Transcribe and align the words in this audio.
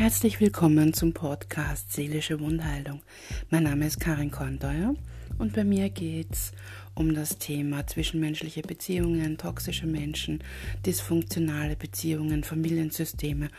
Herzlich 0.00 0.40
willkommen 0.40 0.94
zum 0.94 1.12
Podcast 1.12 1.92
Seelische 1.92 2.40
Wundheilung. 2.40 3.02
Mein 3.50 3.64
Name 3.64 3.86
ist 3.86 4.00
Karin 4.00 4.30
Korndeuer 4.30 4.94
und 5.36 5.52
bei 5.52 5.62
mir 5.62 5.90
geht 5.90 6.32
es 6.32 6.52
um 6.94 7.12
das 7.12 7.36
Thema 7.36 7.86
zwischenmenschliche 7.86 8.62
Beziehungen, 8.62 9.36
toxische 9.36 9.86
Menschen, 9.86 10.42
dysfunktionale 10.86 11.76
Beziehungen, 11.76 12.44
Familiensysteme 12.44 13.50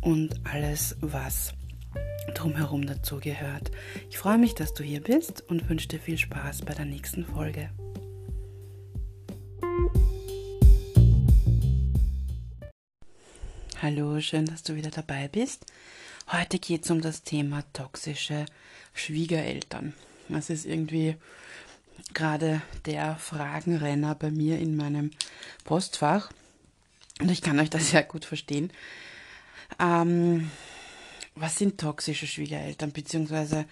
und 0.00 0.40
alles, 0.44 0.96
was 1.00 1.52
drumherum 2.32 2.86
dazu 2.86 3.18
gehört. 3.18 3.72
Ich 4.08 4.18
freue 4.18 4.38
mich, 4.38 4.54
dass 4.54 4.74
du 4.74 4.84
hier 4.84 5.02
bist 5.02 5.42
und 5.48 5.68
wünsche 5.68 5.88
dir 5.88 5.98
viel 5.98 6.16
Spaß 6.16 6.62
bei 6.62 6.74
der 6.74 6.84
nächsten 6.84 7.24
Folge. 7.24 7.70
Hallo, 13.80 14.20
schön, 14.20 14.44
dass 14.44 14.64
du 14.64 14.74
wieder 14.74 14.90
dabei 14.90 15.28
bist. 15.28 15.64
Heute 16.32 16.58
geht 16.58 16.84
es 16.84 16.90
um 16.90 17.00
das 17.00 17.22
Thema 17.22 17.62
toxische 17.72 18.44
Schwiegereltern. 18.92 19.94
Das 20.28 20.50
ist 20.50 20.66
irgendwie 20.66 21.14
gerade 22.12 22.60
der 22.86 23.14
Fragenrenner 23.14 24.16
bei 24.16 24.32
mir 24.32 24.58
in 24.58 24.74
meinem 24.74 25.12
Postfach. 25.62 26.32
Und 27.20 27.30
ich 27.30 27.40
kann 27.40 27.60
euch 27.60 27.70
das 27.70 27.90
sehr 27.90 28.02
gut 28.02 28.24
verstehen. 28.24 28.72
Ähm, 29.78 30.50
was 31.36 31.54
sind 31.54 31.78
toxische 31.78 32.26
Schwiegereltern, 32.26 32.90
beziehungsweise 32.90 33.64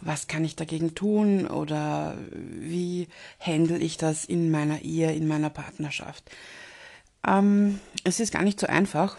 was 0.00 0.26
kann 0.26 0.42
ich 0.42 0.56
dagegen 0.56 0.94
tun 0.94 1.46
oder 1.46 2.16
wie 2.32 3.08
handle 3.38 3.76
ich 3.76 3.98
das 3.98 4.24
in 4.24 4.50
meiner 4.50 4.80
Ehe, 4.80 5.12
in 5.12 5.28
meiner 5.28 5.50
Partnerschaft? 5.50 6.30
Ähm, 7.26 7.78
es 8.04 8.20
ist 8.20 8.32
gar 8.32 8.42
nicht 8.42 8.58
so 8.58 8.66
einfach 8.66 9.18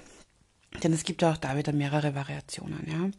denn 0.84 0.94
es 0.94 1.04
gibt 1.04 1.22
ja 1.22 1.32
auch 1.32 1.38
da 1.38 1.58
wieder 1.58 1.74
mehrere 1.74 2.16
Variationen, 2.16 2.88
ja. 2.88 3.10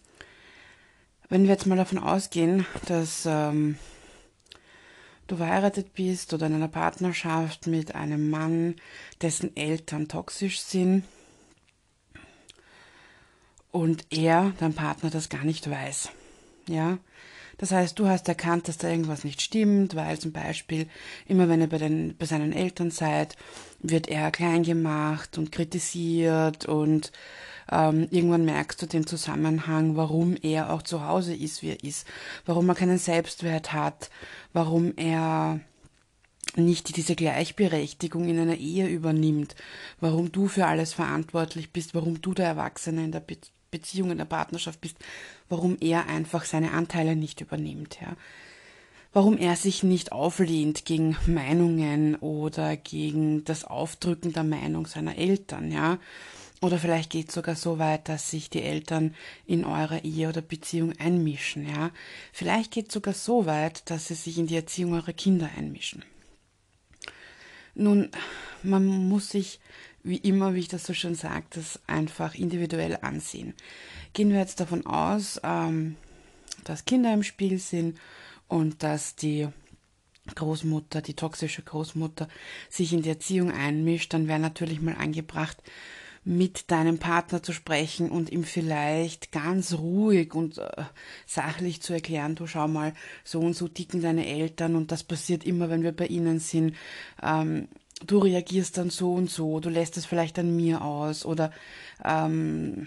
Wenn 1.28 1.44
wir 1.44 1.52
jetzt 1.52 1.66
mal 1.66 1.76
davon 1.76 1.98
ausgehen, 1.98 2.66
dass 2.86 3.24
ähm, 3.26 3.78
du 5.28 5.36
verheiratet 5.36 5.94
bist 5.94 6.34
oder 6.34 6.46
in 6.46 6.54
einer 6.54 6.68
Partnerschaft 6.68 7.66
mit 7.66 7.94
einem 7.94 8.28
Mann, 8.28 8.76
dessen 9.22 9.56
Eltern 9.56 10.08
toxisch 10.08 10.60
sind 10.60 11.04
und 13.70 14.06
er, 14.10 14.52
dein 14.58 14.74
Partner, 14.74 15.08
das 15.08 15.30
gar 15.30 15.44
nicht 15.44 15.70
weiß, 15.70 16.10
ja, 16.68 16.98
das 17.62 17.70
heißt, 17.70 17.96
du 17.96 18.08
hast 18.08 18.26
erkannt, 18.26 18.66
dass 18.66 18.76
da 18.76 18.88
irgendwas 18.88 19.22
nicht 19.22 19.40
stimmt, 19.40 19.94
weil 19.94 20.18
zum 20.18 20.32
Beispiel 20.32 20.88
immer 21.28 21.48
wenn 21.48 21.60
ihr 21.60 21.68
bei, 21.68 21.78
den, 21.78 22.16
bei 22.16 22.26
seinen 22.26 22.52
Eltern 22.52 22.90
seid, 22.90 23.36
wird 23.78 24.08
er 24.08 24.32
klein 24.32 24.64
gemacht 24.64 25.38
und 25.38 25.52
kritisiert 25.52 26.66
und 26.66 27.12
ähm, 27.70 28.08
irgendwann 28.10 28.44
merkst 28.44 28.82
du 28.82 28.86
den 28.86 29.06
Zusammenhang, 29.06 29.94
warum 29.94 30.34
er 30.42 30.72
auch 30.72 30.82
zu 30.82 31.06
Hause 31.06 31.36
ist, 31.36 31.62
wie 31.62 31.68
er 31.68 31.84
ist, 31.84 32.04
warum 32.46 32.68
er 32.68 32.74
keinen 32.74 32.98
Selbstwert 32.98 33.72
hat, 33.72 34.10
warum 34.52 34.94
er 34.96 35.60
nicht 36.56 36.96
diese 36.96 37.14
Gleichberechtigung 37.14 38.28
in 38.28 38.40
einer 38.40 38.56
Ehe 38.56 38.88
übernimmt, 38.88 39.54
warum 40.00 40.32
du 40.32 40.48
für 40.48 40.66
alles 40.66 40.94
verantwortlich 40.94 41.72
bist, 41.72 41.94
warum 41.94 42.20
du 42.20 42.34
der 42.34 42.46
Erwachsene 42.46 43.04
in 43.04 43.12
der 43.12 43.20
Be 43.20 43.36
Beziehung, 43.72 44.12
in 44.12 44.18
der 44.18 44.26
Partnerschaft 44.26 44.80
bist, 44.80 44.96
warum 45.48 45.76
er 45.80 46.06
einfach 46.06 46.44
seine 46.44 46.70
Anteile 46.70 47.16
nicht 47.16 47.40
übernimmt, 47.40 47.98
ja. 48.00 48.16
Warum 49.14 49.36
er 49.36 49.56
sich 49.56 49.82
nicht 49.82 50.12
auflehnt 50.12 50.84
gegen 50.84 51.16
Meinungen 51.26 52.14
oder 52.16 52.76
gegen 52.76 53.44
das 53.44 53.64
Aufdrücken 53.64 54.32
der 54.32 54.44
Meinung 54.44 54.86
seiner 54.86 55.18
Eltern, 55.18 55.72
ja. 55.72 55.98
Oder 56.62 56.78
vielleicht 56.78 57.10
geht 57.10 57.28
es 57.28 57.34
sogar 57.34 57.56
so 57.56 57.80
weit, 57.80 58.08
dass 58.08 58.30
sich 58.30 58.48
die 58.48 58.62
Eltern 58.62 59.16
in 59.46 59.64
eure 59.64 59.98
Ehe 59.98 60.28
oder 60.28 60.40
Beziehung 60.40 60.92
einmischen, 60.98 61.68
ja. 61.68 61.90
Vielleicht 62.32 62.70
geht 62.70 62.88
es 62.88 62.94
sogar 62.94 63.14
so 63.14 63.46
weit, 63.46 63.90
dass 63.90 64.06
sie 64.06 64.14
sich 64.14 64.38
in 64.38 64.46
die 64.46 64.56
Erziehung 64.56 64.94
eurer 64.94 65.12
Kinder 65.12 65.50
einmischen. 65.58 66.04
Nun, 67.74 68.10
man 68.62 68.86
muss 68.86 69.30
sich 69.30 69.58
wie 70.04 70.16
immer, 70.16 70.54
wie 70.54 70.60
ich 70.60 70.68
das 70.68 70.84
so 70.84 70.94
schön 70.94 71.14
sage, 71.14 71.44
das 71.50 71.80
einfach 71.86 72.34
individuell 72.34 72.98
ansehen. 73.02 73.54
Gehen 74.12 74.30
wir 74.30 74.38
jetzt 74.38 74.60
davon 74.60 74.86
aus, 74.86 75.40
ähm, 75.44 75.96
dass 76.64 76.84
Kinder 76.84 77.12
im 77.12 77.22
Spiel 77.22 77.58
sind 77.58 77.98
und 78.48 78.82
dass 78.82 79.16
die 79.16 79.48
Großmutter, 80.34 81.02
die 81.02 81.14
toxische 81.14 81.62
Großmutter, 81.62 82.28
sich 82.68 82.92
in 82.92 83.02
die 83.02 83.08
Erziehung 83.08 83.50
einmischt, 83.50 84.12
dann 84.12 84.28
wäre 84.28 84.38
natürlich 84.38 84.80
mal 84.80 84.96
angebracht, 84.96 85.56
mit 86.24 86.70
deinem 86.70 86.98
Partner 86.98 87.42
zu 87.42 87.52
sprechen 87.52 88.08
und 88.08 88.30
ihm 88.30 88.44
vielleicht 88.44 89.32
ganz 89.32 89.74
ruhig 89.74 90.34
und 90.34 90.58
äh, 90.58 90.84
sachlich 91.26 91.82
zu 91.82 91.92
erklären, 91.92 92.36
du 92.36 92.46
schau 92.46 92.68
mal, 92.68 92.94
so 93.24 93.40
und 93.40 93.54
so 93.54 93.66
ticken 93.66 94.02
deine 94.02 94.26
Eltern 94.26 94.76
und 94.76 94.92
das 94.92 95.02
passiert 95.02 95.44
immer, 95.44 95.68
wenn 95.68 95.82
wir 95.82 95.90
bei 95.90 96.06
ihnen 96.06 96.38
sind. 96.38 96.76
Ähm, 97.20 97.66
du 98.06 98.18
reagierst 98.18 98.78
dann 98.78 98.90
so 98.90 99.14
und 99.14 99.30
so, 99.30 99.60
du 99.60 99.68
lässt 99.68 99.96
es 99.96 100.06
vielleicht 100.06 100.38
an 100.38 100.54
mir 100.54 100.82
aus 100.82 101.24
oder 101.24 101.52
ähm, 102.04 102.86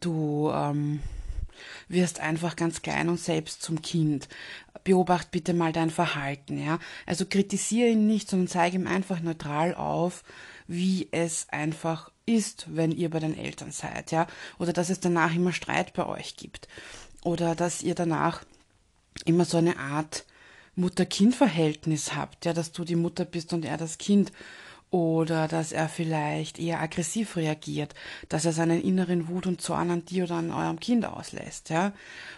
du 0.00 0.50
ähm, 0.52 1.00
wirst 1.88 2.20
einfach 2.20 2.56
ganz 2.56 2.82
klein 2.82 3.08
und 3.08 3.20
selbst 3.20 3.62
zum 3.62 3.82
Kind. 3.82 4.28
Beobacht 4.84 5.30
bitte 5.30 5.54
mal 5.54 5.72
dein 5.72 5.90
Verhalten, 5.90 6.58
ja. 6.58 6.78
Also 7.06 7.26
kritisiere 7.26 7.90
ihn 7.90 8.06
nicht, 8.06 8.30
sondern 8.30 8.48
zeige 8.48 8.76
ihm 8.76 8.86
einfach 8.86 9.20
neutral 9.20 9.74
auf, 9.74 10.24
wie 10.66 11.08
es 11.10 11.48
einfach 11.50 12.10
ist, 12.26 12.66
wenn 12.68 12.92
ihr 12.92 13.10
bei 13.10 13.18
den 13.18 13.36
Eltern 13.36 13.72
seid, 13.72 14.12
ja. 14.12 14.26
Oder 14.58 14.72
dass 14.72 14.90
es 14.90 15.00
danach 15.00 15.34
immer 15.34 15.52
Streit 15.52 15.92
bei 15.94 16.06
euch 16.06 16.36
gibt. 16.36 16.68
Oder 17.22 17.54
dass 17.54 17.82
ihr 17.82 17.94
danach 17.94 18.44
immer 19.24 19.44
so 19.44 19.58
eine 19.58 19.78
Art 19.78 20.24
Mutter-Kind-Verhältnis 20.78 22.14
habt, 22.14 22.44
ja, 22.44 22.52
dass 22.52 22.72
du 22.72 22.84
die 22.84 22.96
Mutter 22.96 23.24
bist 23.24 23.52
und 23.52 23.64
er 23.64 23.76
das 23.76 23.98
Kind 23.98 24.32
oder 24.90 25.48
dass 25.48 25.72
er 25.72 25.88
vielleicht 25.88 26.58
eher 26.58 26.80
aggressiv 26.80 27.36
reagiert, 27.36 27.94
dass 28.30 28.46
er 28.46 28.52
seinen 28.52 28.80
inneren 28.80 29.28
Wut 29.28 29.46
und 29.46 29.60
Zorn 29.60 29.90
an 29.90 30.04
dir 30.06 30.24
oder 30.24 30.36
an 30.36 30.50
eurem 30.50 30.80
Kind 30.80 31.04
auslässt, 31.04 31.68
ja, 31.68 31.92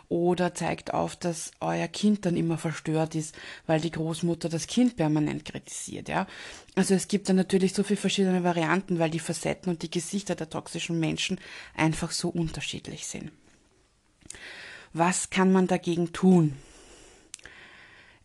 oder 0.08 0.52
zeigt 0.52 0.92
auf, 0.92 1.14
dass 1.14 1.52
euer 1.60 1.86
Kind 1.86 2.26
dann 2.26 2.36
immer 2.36 2.58
verstört 2.58 3.14
ist, 3.14 3.36
weil 3.66 3.80
die 3.80 3.92
Großmutter 3.92 4.48
das 4.48 4.66
Kind 4.66 4.96
permanent 4.96 5.44
kritisiert, 5.44 6.08
ja. 6.08 6.26
Also 6.74 6.94
es 6.94 7.06
gibt 7.06 7.28
dann 7.28 7.36
natürlich 7.36 7.72
so 7.72 7.84
viele 7.84 8.00
verschiedene 8.00 8.42
Varianten, 8.42 8.98
weil 8.98 9.10
die 9.10 9.20
Facetten 9.20 9.70
und 9.70 9.82
die 9.82 9.90
Gesichter 9.90 10.34
der 10.34 10.50
toxischen 10.50 10.98
Menschen 10.98 11.38
einfach 11.76 12.10
so 12.10 12.30
unterschiedlich 12.30 13.06
sind. 13.06 13.30
Was 14.92 15.30
kann 15.30 15.52
man 15.52 15.68
dagegen 15.68 16.12
tun? 16.12 16.56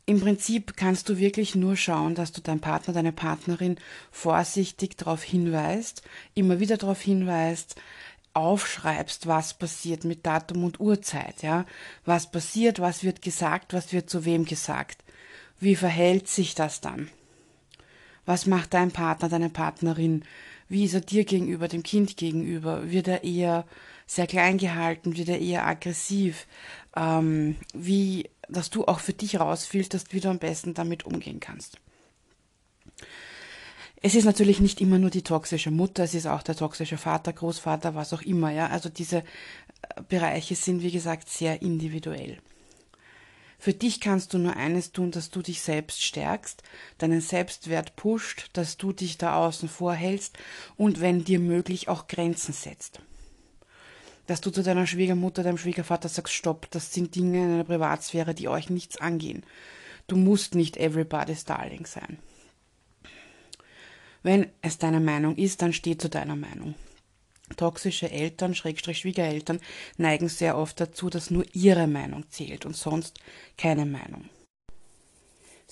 Im 0.08 0.20
Prinzip 0.20 0.78
kannst 0.78 1.10
du 1.10 1.18
wirklich 1.18 1.56
nur 1.56 1.76
schauen, 1.76 2.14
dass 2.14 2.32
du 2.32 2.42
deinen 2.42 2.62
Partner, 2.62 2.94
deine 2.94 3.12
Partnerin 3.12 3.78
vorsichtig 4.12 4.98
darauf 4.98 5.24
hinweist, 5.24 6.04
immer 6.36 6.60
wieder 6.60 6.78
darauf 6.78 7.02
hinweist, 7.02 7.76
aufschreibst, 8.34 9.28
was 9.28 9.56
passiert 9.56 10.04
mit 10.04 10.26
Datum 10.26 10.64
und 10.66 10.80
Uhrzeit, 10.80 11.42
ja? 11.42 11.66
Was 12.04 12.30
passiert, 12.30 12.80
was 12.80 13.04
wird 13.04 13.22
gesagt, 13.22 13.74
was 13.74 13.94
wird 13.94 14.10
zu 14.10 14.26
wem 14.26 14.46
gesagt? 14.46 15.04
Wie 15.60 15.76
verhält 15.76 16.28
sich 16.28 16.54
das 16.54 16.82
dann? 16.82 17.10
Was 18.26 18.46
macht 18.46 18.74
dein 18.74 18.92
Partner, 18.92 19.30
deine 19.30 19.50
Partnerin? 19.50 20.24
Wie 20.68 20.84
ist 20.84 20.94
er 20.94 21.02
dir 21.02 21.26
gegenüber, 21.26 21.68
dem 21.68 21.84
Kind 21.84 22.18
gegenüber? 22.18 22.92
Wird 22.92 23.08
er 23.08 23.24
eher 23.24 23.66
sehr 24.06 24.28
klein 24.28 24.58
gehalten? 24.58 25.16
Wird 25.16 25.30
er 25.30 25.40
eher 25.40 25.66
aggressiv? 25.66 26.46
Ähm, 26.96 27.56
wie 27.74 28.30
dass 28.50 28.70
du 28.70 28.86
auch 28.86 29.00
für 29.00 29.14
dich 29.14 29.40
rausfilterst, 29.40 30.14
wie 30.14 30.20
du 30.20 30.30
am 30.30 30.40
besten 30.40 30.74
damit 30.74 31.06
umgehen 31.06 31.40
kannst. 31.40 31.80
Es 34.02 34.14
ist 34.14 34.26
natürlich 34.26 34.60
nicht 34.60 34.82
immer 34.82 35.00
nur 35.00 35.10
die 35.10 35.24
toxische 35.24 35.72
Mutter, 35.72 36.04
es 36.04 36.14
ist 36.14 36.28
auch 36.28 36.44
der 36.44 36.56
toxische 36.56 36.98
Vater, 36.98 37.34
Großvater, 37.34 37.96
was 37.96 38.14
auch 38.14 38.22
immer, 38.22 38.52
ja. 38.52 38.68
Also 38.68 38.90
diese 38.90 39.18
äh, 39.20 39.24
Bereiche 40.08 40.56
sind, 40.56 40.84
wie 40.84 40.92
gesagt, 40.92 41.30
sehr 41.30 41.62
individuell. 41.62 42.38
Für 43.58 43.74
dich 43.74 44.00
kannst 44.00 44.34
du 44.34 44.38
nur 44.38 44.56
eines 44.58 44.92
tun, 44.92 45.12
dass 45.12 45.32
du 45.32 45.42
dich 45.42 45.62
selbst 45.62 46.04
stärkst, 46.04 46.62
deinen 47.00 47.22
Selbstwert 47.22 47.96
pusht, 47.96 48.50
dass 48.54 48.78
du 48.78 48.92
dich 48.92 49.18
da 49.18 49.38
außen 49.38 49.70
vorhältst 49.70 50.38
und 50.78 51.02
wenn 51.02 51.24
dir 51.24 51.40
möglich 51.40 51.88
auch 51.88 52.08
Grenzen 52.08 52.54
setzt 52.54 53.02
dass 54.28 54.42
du 54.42 54.50
zu 54.50 54.64
deiner 54.64 54.88
Schwiegermutter, 54.88 55.44
deinem 55.44 55.58
Schwiegervater 55.58 56.10
sagst, 56.10 56.34
stopp, 56.34 56.70
das 56.72 56.94
sind 56.94 57.16
Dinge 57.16 57.44
in 57.44 57.54
einer 57.54 57.64
Privatsphäre, 57.64 58.34
die 58.34 58.48
euch 58.48 58.70
nichts 58.70 58.98
angehen. 58.98 59.44
Du 60.08 60.16
musst 60.16 60.56
nicht 60.56 60.78
everybody's 60.78 61.46
darling 61.46 61.86
sein. 61.86 62.20
Wenn 64.24 64.48
es 64.62 64.78
deine 64.78 65.00
Meinung 65.00 65.36
ist, 65.36 65.62
dann 65.62 65.74
steh 65.74 65.98
zu 65.98 66.10
deiner 66.10 66.36
Meinung. 66.36 66.76
Toxische 67.58 68.10
Eltern, 68.10 68.56
Schrägstrich 68.56 68.98
Schwiegereltern, 68.98 69.60
neigen 69.98 70.30
sehr 70.30 70.58
oft 70.58 70.80
dazu, 70.80 71.12
dass 71.12 71.30
nur 71.30 71.46
ihre 71.54 71.86
Meinung 71.86 72.28
zählt 72.30 72.66
und 72.66 72.76
sonst 72.76 73.20
keine 73.56 73.86
Meinung. 73.86 74.30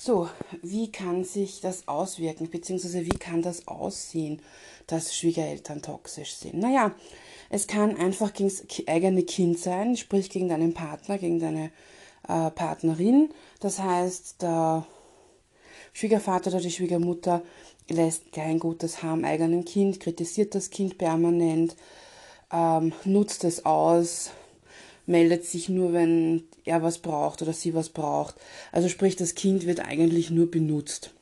So, 0.06 0.28
wie 0.62 0.92
kann 0.92 1.24
sich 1.24 1.62
das 1.62 1.88
auswirken, 1.88 2.50
beziehungsweise 2.50 3.06
wie 3.06 3.18
kann 3.18 3.42
das 3.42 3.70
aussehen, 3.70 4.42
dass 4.86 5.16
Schwiegereltern 5.16 5.82
toxisch 5.82 6.34
sind? 6.34 6.56
Naja, 6.56 6.94
es 7.50 7.68
kann 7.68 7.96
einfach 7.96 8.34
gegen 8.34 8.50
das 8.50 8.66
eigene 8.86 9.24
Kind 9.24 9.60
sein, 9.60 9.96
sprich 9.96 10.30
gegen 10.30 10.50
deinen 10.50 10.74
Partner, 10.74 11.18
gegen 11.18 11.40
deine 11.40 11.72
äh, 12.28 12.52
Partnerin. 12.52 13.30
Das 13.62 13.80
heißt, 13.80 14.42
der 14.42 14.86
Schwiegervater 15.94 16.50
oder 16.50 16.60
die 16.60 16.72
Schwiegermutter 16.72 17.42
lässt 17.88 18.34
kein 18.34 18.60
Gutes 18.60 19.04
haben 19.04 19.24
eigenen 19.24 19.64
Kind, 19.64 20.02
kritisiert 20.02 20.54
das 20.54 20.70
Kind 20.70 20.98
permanent, 20.98 21.78
ähm, 22.52 22.92
nutzt 23.06 23.46
es 23.46 23.66
aus, 23.66 24.32
meldet 25.06 25.46
sich 25.46 25.70
nur, 25.70 25.94
wenn 25.94 26.44
er 26.66 26.82
was 26.82 27.00
braucht 27.00 27.42
oder 27.42 27.54
sie 27.54 27.74
was 27.74 27.90
braucht. 27.90 28.36
Also 28.72 28.90
sprich, 28.90 29.16
das 29.16 29.36
Kind 29.36 29.66
wird 29.66 29.80
eigentlich 29.80 30.30
nur 30.30 30.50
benutzt. 30.50 31.14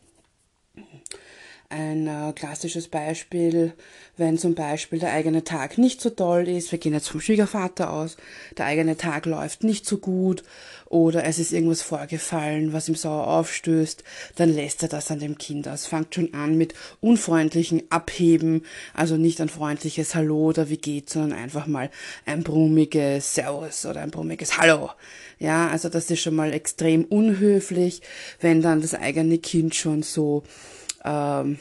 Ein 1.71 2.05
äh, 2.05 2.33
klassisches 2.33 2.89
Beispiel, 2.89 3.71
wenn 4.17 4.37
zum 4.37 4.55
Beispiel 4.55 4.99
der 4.99 5.13
eigene 5.13 5.45
Tag 5.45 5.77
nicht 5.77 6.01
so 6.01 6.09
toll 6.09 6.49
ist, 6.49 6.69
wir 6.73 6.79
gehen 6.79 6.91
jetzt 6.91 7.07
vom 7.07 7.21
Schwiegervater 7.21 7.93
aus, 7.93 8.17
der 8.57 8.65
eigene 8.65 8.97
Tag 8.97 9.25
läuft 9.25 9.63
nicht 9.63 9.85
so 9.85 9.97
gut 9.97 10.43
oder 10.89 11.23
es 11.23 11.39
ist 11.39 11.53
irgendwas 11.53 11.81
vorgefallen, 11.81 12.73
was 12.73 12.89
ihm 12.89 12.95
sauer 12.95 13.27
aufstößt, 13.27 14.03
dann 14.35 14.53
lässt 14.53 14.83
er 14.83 14.89
das 14.89 15.11
an 15.11 15.19
dem 15.19 15.37
Kind 15.37 15.65
aus. 15.69 15.85
Fangt 15.85 16.13
schon 16.13 16.33
an 16.33 16.57
mit 16.57 16.73
unfreundlichen 16.99 17.83
Abheben, 17.89 18.65
also 18.93 19.15
nicht 19.15 19.39
ein 19.39 19.47
freundliches 19.47 20.13
Hallo 20.13 20.49
oder 20.49 20.67
wie 20.67 20.75
geht's, 20.75 21.13
sondern 21.13 21.39
einfach 21.39 21.67
mal 21.67 21.89
ein 22.25 22.43
brummiges 22.43 23.33
Servus 23.33 23.85
oder 23.85 24.01
ein 24.01 24.11
brummiges 24.11 24.57
Hallo. 24.57 24.89
Ja, 25.39 25.69
also 25.69 25.87
das 25.87 26.11
ist 26.11 26.19
schon 26.19 26.35
mal 26.35 26.51
extrem 26.51 27.05
unhöflich, 27.05 28.01
wenn 28.41 28.61
dann 28.61 28.81
das 28.81 28.93
eigene 28.93 29.37
Kind 29.37 29.73
schon 29.73 30.03
so 30.03 30.43
ähm, 31.03 31.59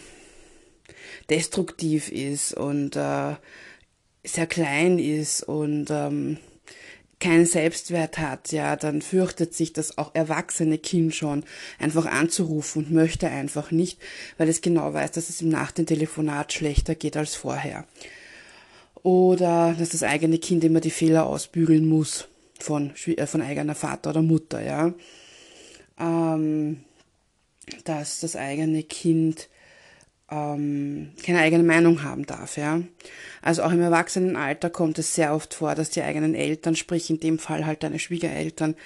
destruktiv 1.29 2.11
ist 2.11 2.55
und 2.55 2.97
äh, 2.97 3.35
sehr 4.25 4.47
klein 4.47 4.99
ist 4.99 5.43
und 5.43 5.91
ähm, 5.91 6.39
keinen 7.21 7.45
Selbstwert 7.45 8.19
hat, 8.19 8.51
ja, 8.51 8.77
dann 8.77 9.03
fürchtet 9.03 9.55
sich 9.55 9.73
das 9.75 9.99
auch 9.99 10.15
erwachsene 10.15 10.79
Kind 10.79 11.15
schon 11.15 11.45
einfach 11.79 12.07
anzurufen 12.07 12.87
und 12.87 12.93
möchte 12.93 13.29
einfach 13.29 13.71
nicht, 13.71 14.01
weil 14.39 14.49
es 14.49 14.63
genau 14.63 14.95
weiß, 14.95 15.13
dass 15.13 15.29
es 15.29 15.43
ihm 15.43 15.51
nach 15.51 15.71
dem 15.71 15.85
Telefonat 15.85 16.53
schlechter 16.53 16.95
geht 16.95 17.17
als 17.17 17.35
vorher. 17.35 17.87
Oder 19.03 19.75
dass 19.79 19.91
das 19.91 20.03
eigene 20.03 20.39
Kind 20.39 20.65
immer 20.65 20.81
die 20.81 20.91
Fehler 20.91 21.27
ausbügeln 21.27 21.87
muss 21.87 22.27
von, 22.59 22.93
äh, 23.07 23.27
von 23.27 23.43
eigener 23.43 23.75
Vater 23.75 24.11
oder 24.11 24.23
Mutter, 24.23 24.63
ja. 24.63 24.95
Ähm, 25.99 26.85
dass 27.85 28.21
das 28.21 28.37
eigene 28.37 28.83
Kind 28.83 29.49
ähm, 30.31 31.11
keine 31.25 31.41
eigene 31.41 31.65
Meinung 31.65 32.05
haben 32.05 32.25
darf, 32.25 32.57
ja. 32.57 32.81
Also 33.43 33.63
auch 33.63 33.73
im 33.73 33.81
Erwachsenenalter 33.81 34.71
kommt 34.71 34.99
es 34.99 35.15
sehr 35.15 35.35
oft 35.35 35.55
vor, 35.55 35.75
dass 35.75 35.91
die 35.91 36.03
eigenen 36.03 36.35
Eltern, 36.35 36.77
sprich 36.77 37.11
in 37.11 37.19
dem 37.19 37.39
Fall 37.39 37.67
halt 37.67 37.83
deine 37.83 37.99
Schwiegereltern, 37.99 38.77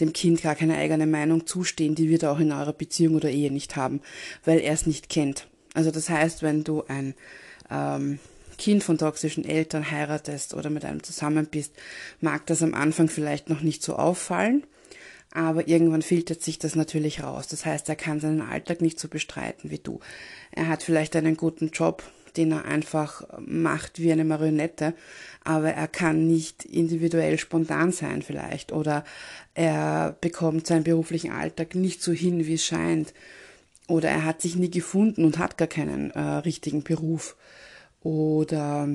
dem 0.00 0.12
Kind 0.12 0.42
gar 0.42 0.54
keine 0.54 0.76
eigene 0.76 1.06
Meinung 1.06 1.46
zustehen, 1.46 1.94
die 1.94 2.08
wird 2.08 2.22
er 2.22 2.32
auch 2.32 2.40
in 2.40 2.52
eurer 2.52 2.72
Beziehung 2.72 3.16
oder 3.16 3.30
Ehe 3.30 3.52
nicht 3.52 3.76
haben, 3.76 4.00
weil 4.44 4.60
er 4.60 4.72
es 4.72 4.86
nicht 4.86 5.08
kennt. 5.08 5.46
Also 5.74 5.90
das 5.90 6.08
heißt, 6.08 6.42
wenn 6.42 6.64
du 6.64 6.84
ein 6.88 7.14
ähm, 7.70 8.18
Kind 8.56 8.82
von 8.82 8.96
toxischen 8.96 9.44
Eltern 9.44 9.90
heiratest 9.90 10.54
oder 10.54 10.70
mit 10.70 10.84
einem 10.84 11.02
zusammen 11.02 11.46
bist, 11.46 11.74
mag 12.20 12.46
das 12.46 12.62
am 12.62 12.72
Anfang 12.72 13.08
vielleicht 13.08 13.50
noch 13.50 13.60
nicht 13.60 13.82
so 13.82 13.96
auffallen 13.96 14.64
aber 15.34 15.68
irgendwann 15.68 16.02
filtert 16.02 16.42
sich 16.42 16.58
das 16.58 16.76
natürlich 16.76 17.22
raus. 17.22 17.48
Das 17.48 17.66
heißt, 17.66 17.88
er 17.88 17.96
kann 17.96 18.20
seinen 18.20 18.40
Alltag 18.40 18.80
nicht 18.80 18.98
so 18.98 19.08
bestreiten 19.08 19.70
wie 19.70 19.78
du. 19.78 20.00
Er 20.52 20.68
hat 20.68 20.82
vielleicht 20.82 21.16
einen 21.16 21.36
guten 21.36 21.70
Job, 21.70 22.04
den 22.36 22.52
er 22.52 22.64
einfach 22.64 23.26
macht 23.44 23.98
wie 23.98 24.12
eine 24.12 24.24
Marionette, 24.24 24.94
aber 25.42 25.72
er 25.72 25.88
kann 25.88 26.26
nicht 26.28 26.64
individuell 26.64 27.38
spontan 27.38 27.92
sein 27.92 28.22
vielleicht 28.22 28.72
oder 28.72 29.04
er 29.54 30.16
bekommt 30.20 30.68
seinen 30.68 30.84
beruflichen 30.84 31.32
Alltag 31.32 31.74
nicht 31.74 32.02
so 32.02 32.12
hin, 32.12 32.46
wie 32.46 32.54
es 32.54 32.64
scheint 32.64 33.12
oder 33.88 34.08
er 34.08 34.24
hat 34.24 34.40
sich 34.40 34.56
nie 34.56 34.70
gefunden 34.70 35.24
und 35.24 35.38
hat 35.38 35.58
gar 35.58 35.68
keinen 35.68 36.10
äh, 36.12 36.20
richtigen 36.20 36.82
Beruf 36.82 37.36
oder 38.02 38.88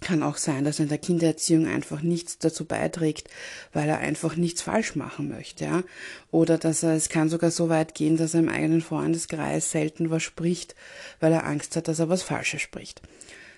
kann 0.00 0.22
auch 0.22 0.36
sein, 0.36 0.64
dass 0.64 0.78
er 0.78 0.84
in 0.84 0.88
der 0.88 0.98
Kindererziehung 0.98 1.66
einfach 1.66 2.02
nichts 2.02 2.38
dazu 2.38 2.64
beiträgt, 2.64 3.28
weil 3.72 3.88
er 3.88 3.98
einfach 3.98 4.36
nichts 4.36 4.62
falsch 4.62 4.96
machen 4.96 5.28
möchte, 5.28 5.64
ja. 5.64 5.82
Oder 6.30 6.58
dass 6.58 6.82
er, 6.82 6.94
es 6.94 7.08
kann 7.08 7.28
sogar 7.28 7.50
so 7.50 7.68
weit 7.68 7.94
gehen, 7.94 8.16
dass 8.16 8.34
er 8.34 8.40
im 8.40 8.48
eigenen 8.48 8.80
Freundeskreis 8.80 9.70
selten 9.70 10.10
was 10.10 10.22
spricht, 10.22 10.74
weil 11.20 11.32
er 11.32 11.46
Angst 11.46 11.76
hat, 11.76 11.88
dass 11.88 11.98
er 11.98 12.08
was 12.08 12.22
Falsches 12.22 12.62
spricht. 12.62 13.02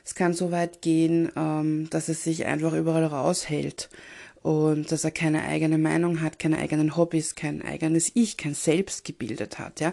Es 0.05 0.15
kann 0.15 0.33
so 0.33 0.51
weit 0.51 0.83
gehen, 0.83 1.31
ähm, 1.37 1.89
dass 1.91 2.09
er 2.09 2.15
sich 2.15 2.47
einfach 2.47 2.73
überall 2.73 3.05
raushält 3.05 3.91
und 4.43 4.91
dass 4.91 5.05
er 5.05 5.11
keine 5.11 5.43
eigene 5.43 5.77
Meinung 5.77 6.23
hat, 6.23 6.39
keine 6.39 6.59
eigenen 6.59 6.97
Hobbys, 6.97 7.35
kein 7.35 7.61
eigenes 7.61 8.11
Ich, 8.15 8.39
kein 8.39 8.55
Selbst 8.55 9.05
gebildet 9.05 9.59
hat, 9.59 9.81
ja. 9.81 9.93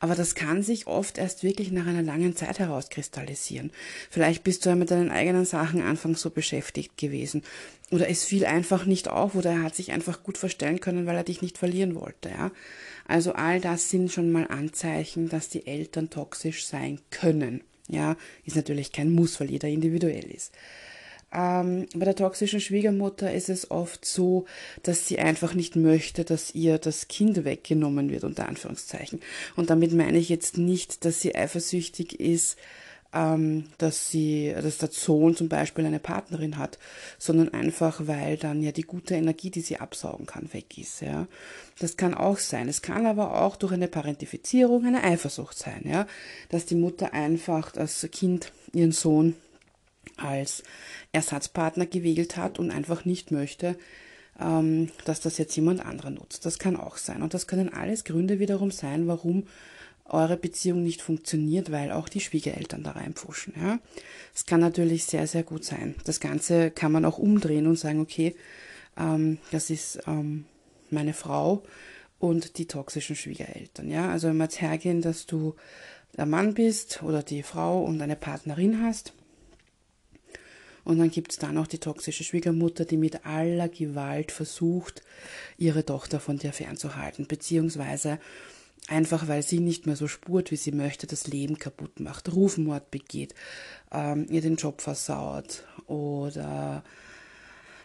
Aber 0.00 0.14
das 0.14 0.34
kann 0.34 0.62
sich 0.62 0.86
oft 0.86 1.16
erst 1.16 1.42
wirklich 1.42 1.72
nach 1.72 1.86
einer 1.86 2.02
langen 2.02 2.36
Zeit 2.36 2.58
herauskristallisieren. 2.58 3.70
Vielleicht 4.10 4.44
bist 4.44 4.64
du 4.64 4.68
ja 4.68 4.76
mit 4.76 4.90
deinen 4.90 5.10
eigenen 5.10 5.46
Sachen 5.46 5.80
anfangs 5.80 6.20
so 6.20 6.28
beschäftigt 6.30 6.98
gewesen. 6.98 7.42
Oder 7.90 8.10
es 8.10 8.24
fiel 8.24 8.44
einfach 8.44 8.84
nicht 8.84 9.08
auf 9.08 9.34
oder 9.34 9.52
er 9.52 9.62
hat 9.62 9.74
sich 9.74 9.92
einfach 9.92 10.22
gut 10.22 10.36
verstellen 10.36 10.80
können, 10.80 11.06
weil 11.06 11.16
er 11.16 11.24
dich 11.24 11.40
nicht 11.40 11.56
verlieren 11.56 11.94
wollte, 11.94 12.28
ja. 12.28 12.50
Also 13.08 13.32
all 13.32 13.60
das 13.60 13.88
sind 13.88 14.12
schon 14.12 14.30
mal 14.30 14.46
Anzeichen, 14.48 15.28
dass 15.28 15.48
die 15.48 15.66
Eltern 15.66 16.10
toxisch 16.10 16.66
sein 16.66 17.00
können. 17.10 17.62
Ja, 17.88 18.16
ist 18.44 18.56
natürlich 18.56 18.90
kein 18.90 19.12
Muss, 19.12 19.38
weil 19.38 19.50
jeder 19.50 19.68
individuell 19.68 20.24
ist. 20.24 20.52
Ähm, 21.36 21.86
bei 21.94 22.06
der 22.06 22.16
toxischen 22.16 22.60
Schwiegermutter 22.60 23.30
ist 23.32 23.50
es 23.50 23.70
oft 23.70 24.06
so, 24.06 24.46
dass 24.82 25.06
sie 25.06 25.18
einfach 25.18 25.52
nicht 25.52 25.76
möchte, 25.76 26.24
dass 26.24 26.54
ihr 26.54 26.78
das 26.78 27.08
Kind 27.08 27.44
weggenommen 27.44 28.10
wird, 28.10 28.24
unter 28.24 28.48
Anführungszeichen. 28.48 29.20
Und 29.54 29.68
damit 29.68 29.92
meine 29.92 30.16
ich 30.16 30.30
jetzt 30.30 30.56
nicht, 30.56 31.04
dass 31.04 31.20
sie 31.20 31.34
eifersüchtig 31.34 32.18
ist, 32.18 32.56
ähm, 33.12 33.64
dass 33.76 34.08
sie, 34.10 34.54
dass 34.54 34.78
der 34.78 34.90
Sohn 34.90 35.36
zum 35.36 35.50
Beispiel 35.50 35.84
eine 35.84 35.98
Partnerin 35.98 36.56
hat, 36.56 36.78
sondern 37.18 37.52
einfach, 37.52 38.06
weil 38.06 38.38
dann 38.38 38.62
ja 38.62 38.72
die 38.72 38.82
gute 38.82 39.14
Energie, 39.14 39.50
die 39.50 39.60
sie 39.60 39.76
absaugen 39.76 40.24
kann, 40.24 40.52
weg 40.54 40.78
ist, 40.78 41.02
ja. 41.02 41.26
Das 41.78 41.98
kann 41.98 42.14
auch 42.14 42.38
sein. 42.38 42.66
Es 42.68 42.80
kann 42.80 43.04
aber 43.04 43.42
auch 43.42 43.56
durch 43.56 43.72
eine 43.72 43.88
Parentifizierung 43.88 44.86
eine 44.86 45.04
Eifersucht 45.04 45.58
sein, 45.58 45.82
ja. 45.84 46.06
Dass 46.48 46.64
die 46.64 46.76
Mutter 46.76 47.12
einfach 47.12 47.72
das 47.72 48.08
Kind, 48.10 48.52
ihren 48.72 48.92
Sohn 48.92 49.34
als 50.16 50.62
Ersatzpartner 51.12 51.86
gewählt 51.86 52.36
hat 52.36 52.58
und 52.58 52.70
einfach 52.70 53.04
nicht 53.04 53.30
möchte, 53.30 53.76
ähm, 54.40 54.90
dass 55.04 55.20
das 55.20 55.38
jetzt 55.38 55.56
jemand 55.56 55.84
anderer 55.84 56.10
nutzt. 56.10 56.46
Das 56.46 56.58
kann 56.58 56.76
auch 56.76 56.96
sein. 56.96 57.22
Und 57.22 57.34
das 57.34 57.46
können 57.46 57.72
alles 57.72 58.04
Gründe 58.04 58.38
wiederum 58.38 58.70
sein, 58.70 59.06
warum 59.06 59.44
eure 60.08 60.36
Beziehung 60.36 60.82
nicht 60.82 61.02
funktioniert, 61.02 61.72
weil 61.72 61.90
auch 61.90 62.08
die 62.08 62.20
Schwiegereltern 62.20 62.82
da 62.82 62.92
reinpfuschen. 62.92 63.54
Ja? 63.60 63.78
Es 64.34 64.46
kann 64.46 64.60
natürlich 64.60 65.04
sehr, 65.04 65.26
sehr 65.26 65.42
gut 65.42 65.64
sein. 65.64 65.96
Das 66.04 66.20
Ganze 66.20 66.70
kann 66.70 66.92
man 66.92 67.04
auch 67.04 67.18
umdrehen 67.18 67.66
und 67.66 67.78
sagen, 67.78 68.00
okay, 68.00 68.36
ähm, 68.96 69.38
das 69.50 69.70
ist 69.70 70.00
ähm, 70.06 70.44
meine 70.90 71.12
Frau 71.12 71.62
und 72.18 72.58
die 72.58 72.66
toxischen 72.66 73.16
Schwiegereltern. 73.16 73.90
Ja? 73.90 74.10
Also 74.10 74.28
wenn 74.28 74.36
wir 74.36 74.44
jetzt 74.44 74.60
hergehen, 74.60 75.02
dass 75.02 75.26
du 75.26 75.56
der 76.16 76.26
Mann 76.26 76.54
bist 76.54 77.02
oder 77.02 77.22
die 77.22 77.42
Frau 77.42 77.82
und 77.82 78.00
eine 78.00 78.16
Partnerin 78.16 78.82
hast, 78.82 79.12
und 80.86 80.98
dann 80.98 81.10
gibt 81.10 81.32
es 81.32 81.38
da 81.38 81.50
noch 81.50 81.66
die 81.66 81.78
toxische 81.78 82.22
Schwiegermutter, 82.22 82.84
die 82.84 82.96
mit 82.96 83.26
aller 83.26 83.68
Gewalt 83.68 84.30
versucht, 84.30 85.02
ihre 85.58 85.84
Tochter 85.84 86.20
von 86.20 86.38
dir 86.38 86.52
fernzuhalten, 86.52 87.26
beziehungsweise 87.26 88.20
einfach 88.86 89.26
weil 89.26 89.42
sie 89.42 89.58
nicht 89.58 89.86
mehr 89.86 89.96
so 89.96 90.06
spurt, 90.06 90.52
wie 90.52 90.56
sie 90.56 90.70
möchte, 90.70 91.08
das 91.08 91.26
Leben 91.26 91.58
kaputt 91.58 91.98
macht, 91.98 92.32
Rufmord 92.32 92.92
begeht, 92.92 93.34
ähm, 93.90 94.26
ihr 94.30 94.40
den 94.42 94.54
Job 94.54 94.80
versaut 94.80 95.64
oder 95.88 96.84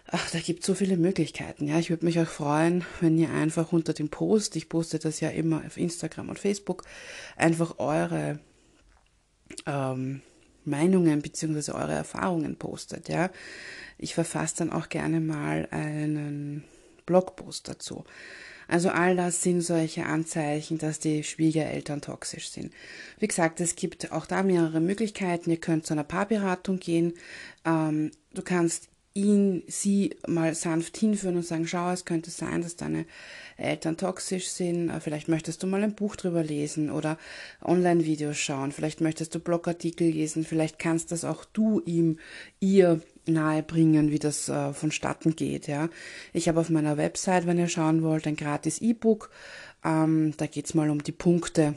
ach, 0.06 0.30
da 0.30 0.38
gibt 0.38 0.60
es 0.60 0.68
so 0.68 0.76
viele 0.76 0.96
Möglichkeiten. 0.96 1.68
Ja, 1.68 1.80
ich 1.80 1.90
würde 1.90 2.06
mich 2.06 2.20
auch 2.20 2.28
freuen, 2.28 2.86
wenn 3.00 3.18
ihr 3.18 3.32
einfach 3.32 3.72
unter 3.72 3.94
dem 3.94 4.10
Post, 4.10 4.56
ich 4.56 4.70
poste 4.70 5.00
das 5.00 5.22
ja 5.22 5.30
immer 5.30 5.64
auf 5.66 5.78
Instagram 5.78 6.30
und 6.30 6.38
Facebook, 6.38 6.84
einfach 7.36 7.80
eure 7.80 8.40
ähm, 9.66 10.22
Meinungen 10.66 11.22
bzw. 11.22 11.72
eure 11.72 11.94
Erfahrungen 11.94 12.56
postet. 12.56 13.10
Ja, 13.10 13.30
ich 13.98 14.14
verfasse 14.14 14.58
dann 14.58 14.72
auch 14.72 14.90
gerne 14.90 15.20
mal 15.20 15.68
einen 15.72 16.64
Blogpost 17.06 17.68
dazu. 17.68 18.04
Also 18.68 18.90
all 18.90 19.18
das 19.18 19.42
sind 19.42 19.62
solche 19.62 20.06
Anzeichen, 20.06 20.78
dass 20.78 21.00
die 21.00 21.26
Schwiegereltern 21.26 22.00
toxisch 22.00 22.50
sind. 22.52 22.72
Wie 23.20 23.28
gesagt, 23.28 23.60
es 23.60 23.76
gibt 23.76 24.14
auch 24.14 24.26
da 24.26 24.44
mehrere 24.44 24.80
Möglichkeiten. 24.80 25.50
Ihr 25.50 25.60
könnt 25.60 25.86
zu 25.86 25.94
einer 25.94 26.06
Paarberatung 26.06 26.80
gehen. 26.80 27.16
Ähm, 27.66 28.12
du 28.34 28.42
kannst 28.42 28.88
ihn, 29.14 29.64
sie 29.68 30.16
mal 30.28 30.56
sanft 30.56 30.98
hinführen 30.98 31.36
und 31.36 31.46
sagen, 31.46 31.68
schau, 31.68 31.92
es 31.92 32.06
könnte 32.06 32.32
sein, 32.32 32.62
dass 32.62 32.78
deine 32.78 33.06
Eltern 33.58 33.98
toxisch 33.98 34.48
sind, 34.48 34.90
äh, 34.90 35.00
vielleicht 35.00 35.28
möchtest 35.28 35.62
du 35.62 35.68
mal 35.68 35.84
ein 35.84 35.96
Buch 35.96 36.16
drüber 36.16 36.44
lesen 36.44 36.90
oder 36.90 37.18
Online-Videos 37.64 38.38
schauen, 38.38 38.72
vielleicht 38.72 39.02
möchtest 39.02 39.36
du 39.36 39.40
Blogartikel 39.40 40.10
lesen, 40.10 40.46
vielleicht 40.46 40.80
kannst 40.80 41.12
das 41.12 41.26
auch 41.26 41.44
du 41.46 41.82
ihm, 41.86 42.20
ihr 42.60 43.02
nahebringen, 43.28 44.12
wie 44.12 44.20
das 44.20 44.50
äh, 44.50 44.74
vonstatten 44.74 45.36
geht. 45.36 45.68
Ja, 45.68 45.90
ich 46.34 46.48
habe 46.48 46.60
auf 46.60 46.70
meiner 46.70 46.98
Website, 46.98 47.46
wenn 47.46 47.60
ihr 47.60 47.68
schauen 47.68 48.04
wollt, 48.04 48.26
ein 48.28 48.36
gratis 48.36 48.80
E-Book. 48.80 49.30
Ähm, 49.84 50.34
da 50.38 50.48
geht's 50.48 50.74
mal 50.74 50.90
um 50.90 51.04
die 51.04 51.12
Punkte, 51.12 51.76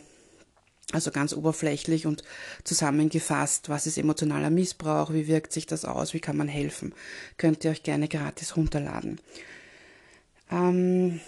also 0.94 1.10
ganz 1.10 1.34
oberflächlich 1.34 2.06
und 2.06 2.22
zusammengefasst, 2.62 3.68
was 3.68 3.86
ist 3.86 3.98
emotionaler 3.98 4.50
Missbrauch, 4.50 5.12
wie 5.12 5.26
wirkt 5.26 5.52
sich 5.52 5.66
das 5.66 5.84
aus, 5.84 6.14
wie 6.14 6.20
kann 6.20 6.36
man 6.36 6.48
helfen. 6.48 6.94
Könnt 7.36 7.64
ihr 7.64 7.72
euch 7.72 7.82
gerne 7.82 8.08
gratis 8.08 8.56
runterladen. 8.56 9.20
Ähm, 10.50 11.20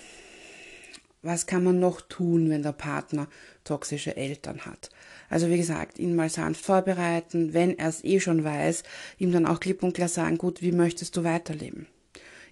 was 1.22 1.46
kann 1.46 1.64
man 1.64 1.80
noch 1.80 2.00
tun, 2.00 2.50
wenn 2.50 2.62
der 2.62 2.72
Partner 2.72 3.26
toxische 3.64 4.16
Eltern 4.16 4.60
hat? 4.60 4.90
Also 5.28 5.50
wie 5.50 5.56
gesagt, 5.56 5.98
ihn 5.98 6.14
mal 6.14 6.30
sanft 6.30 6.64
vorbereiten, 6.64 7.52
wenn 7.52 7.76
er 7.78 7.88
es 7.88 8.04
eh 8.04 8.20
schon 8.20 8.44
weiß, 8.44 8.84
ihm 9.18 9.32
dann 9.32 9.46
auch 9.46 9.58
klipp 9.58 9.82
und 9.82 9.94
klar 9.94 10.08
sagen, 10.08 10.38
gut, 10.38 10.62
wie 10.62 10.70
möchtest 10.70 11.16
du 11.16 11.24
weiterleben? 11.24 11.88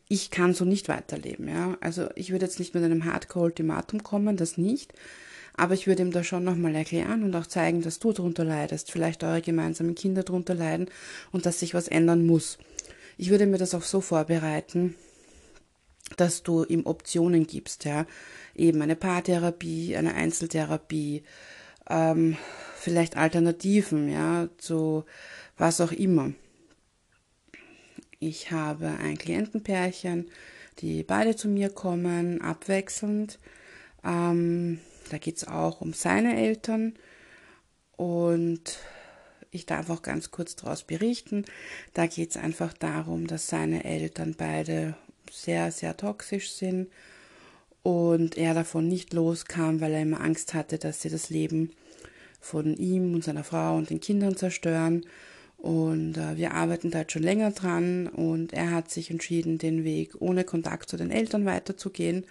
Ich 0.09 0.31
kann 0.31 0.53
so 0.53 0.65
nicht 0.65 0.89
weiterleben, 0.89 1.49
ja. 1.49 1.77
Also 1.81 2.09
ich 2.17 2.33
würde 2.33 2.47
jetzt 2.47 2.59
nicht 2.59 2.75
mit 2.75 2.83
einem 2.83 3.05
Hardcore-Ultimatum 3.05 4.03
kommen, 4.03 4.37
das 4.37 4.59
nicht. 4.59 4.93
Aber 5.57 5.75
ich 5.75 5.87
würde 5.87 6.03
ihm 6.03 6.11
da 6.11 6.25
schon 6.25 6.45
nochmal 6.45 6.75
erklären 6.75 7.23
und 7.23 7.35
auch 7.37 7.47
zeigen, 7.47 7.83
dass 7.83 8.01
du 8.01 8.13
darunter 8.13 8.45
leidest, 8.45 8.91
vielleicht 8.91 9.23
eure 9.23 9.41
gemeinsamen 9.41 9.95
Kinder 9.95 10.25
darunter 10.25 10.55
leiden 10.55 10.91
und 11.31 11.47
dass 11.47 11.61
sich 11.61 11.75
was 11.75 11.89
ändern 11.89 12.27
muss. 12.27 12.59
Ich 13.17 13.31
würde 13.31 13.47
mir 13.47 13.59
das 13.59 13.75
auch 13.75 13.83
so 13.83 14.01
vorbereiten, 14.01 14.97
dass 16.17 16.43
du 16.43 16.65
ihm 16.65 16.87
Optionen 16.87 17.47
gibst, 17.47 17.85
ja. 17.85 18.07
Eben 18.55 18.83
eine 18.83 18.97
Paartherapie, 18.97 19.97
eine 19.97 20.15
Einzeltherapie, 20.15 21.23
ähm, 21.89 22.37
vielleicht 22.77 23.17
Alternativen, 23.17 24.11
ja, 24.11 24.49
zu 24.59 25.05
was 25.57 25.81
auch 25.81 25.93
immer. 25.93 26.33
Ich 28.19 28.51
habe 28.51 28.89
ein 29.03 29.19
Klientenpärchen, 29.19 30.31
die 30.81 31.03
beide 31.03 31.37
zu 31.37 31.49
mir 31.49 31.71
kommen, 31.71 32.41
abwechselnd. 32.41 33.39
Ähm, 34.05 34.81
da 35.11 35.19
geht 35.19 35.37
es 35.37 35.49
auch 35.49 35.81
um 35.81 35.93
seine 35.93 36.37
Eltern 36.37 36.95
und 37.97 38.79
ich 39.51 39.67
darf 39.67 39.89
auch 39.91 40.03
ganz 40.03 40.31
kurz 40.31 40.57
daraus 40.57 40.83
berichten. 40.83 41.45
Da 41.93 42.07
geht 42.07 42.31
es 42.31 42.37
einfach 42.37 42.73
darum, 42.73 43.27
dass 43.27 43.47
seine 43.47 43.85
Eltern 43.85 44.35
beide 44.37 44.97
sehr, 45.31 45.71
sehr 45.71 45.97
toxisch 45.97 46.51
sind 46.53 46.89
und 47.83 48.37
er 48.37 48.55
davon 48.55 48.89
nicht 48.89 49.13
loskam, 49.13 49.81
weil 49.81 49.93
er 49.93 50.03
immer 50.03 50.21
Angst 50.21 50.55
hatte, 50.55 50.79
dass 50.79 51.03
sie 51.03 51.11
das 51.11 51.31
Leben 51.31 51.71
von 52.41 52.77
ihm 52.77 53.15
und 53.15 53.25
seiner 53.25 53.45
Frau 53.45 53.77
und 53.77 53.91
den 53.91 54.01
Kindern 54.01 54.37
zerstören. 54.37 55.07
Und 55.59 56.19
äh, 56.19 56.37
wir 56.37 56.53
arbeiten 56.53 56.91
da 56.91 57.01
jetzt 57.01 57.13
schon 57.13 57.23
länger 57.23 57.51
dran 57.51 58.07
und 58.09 58.53
er 58.53 58.71
hat 58.71 58.91
sich 58.91 59.11
entschieden, 59.11 59.57
den 59.59 59.85
Weg 59.85 60.15
ohne 60.21 60.45
Kontakt 60.45 60.91
zu 60.91 60.97
den 60.97 61.11
Eltern 61.11 61.47
weiterzugehen. 61.47 62.25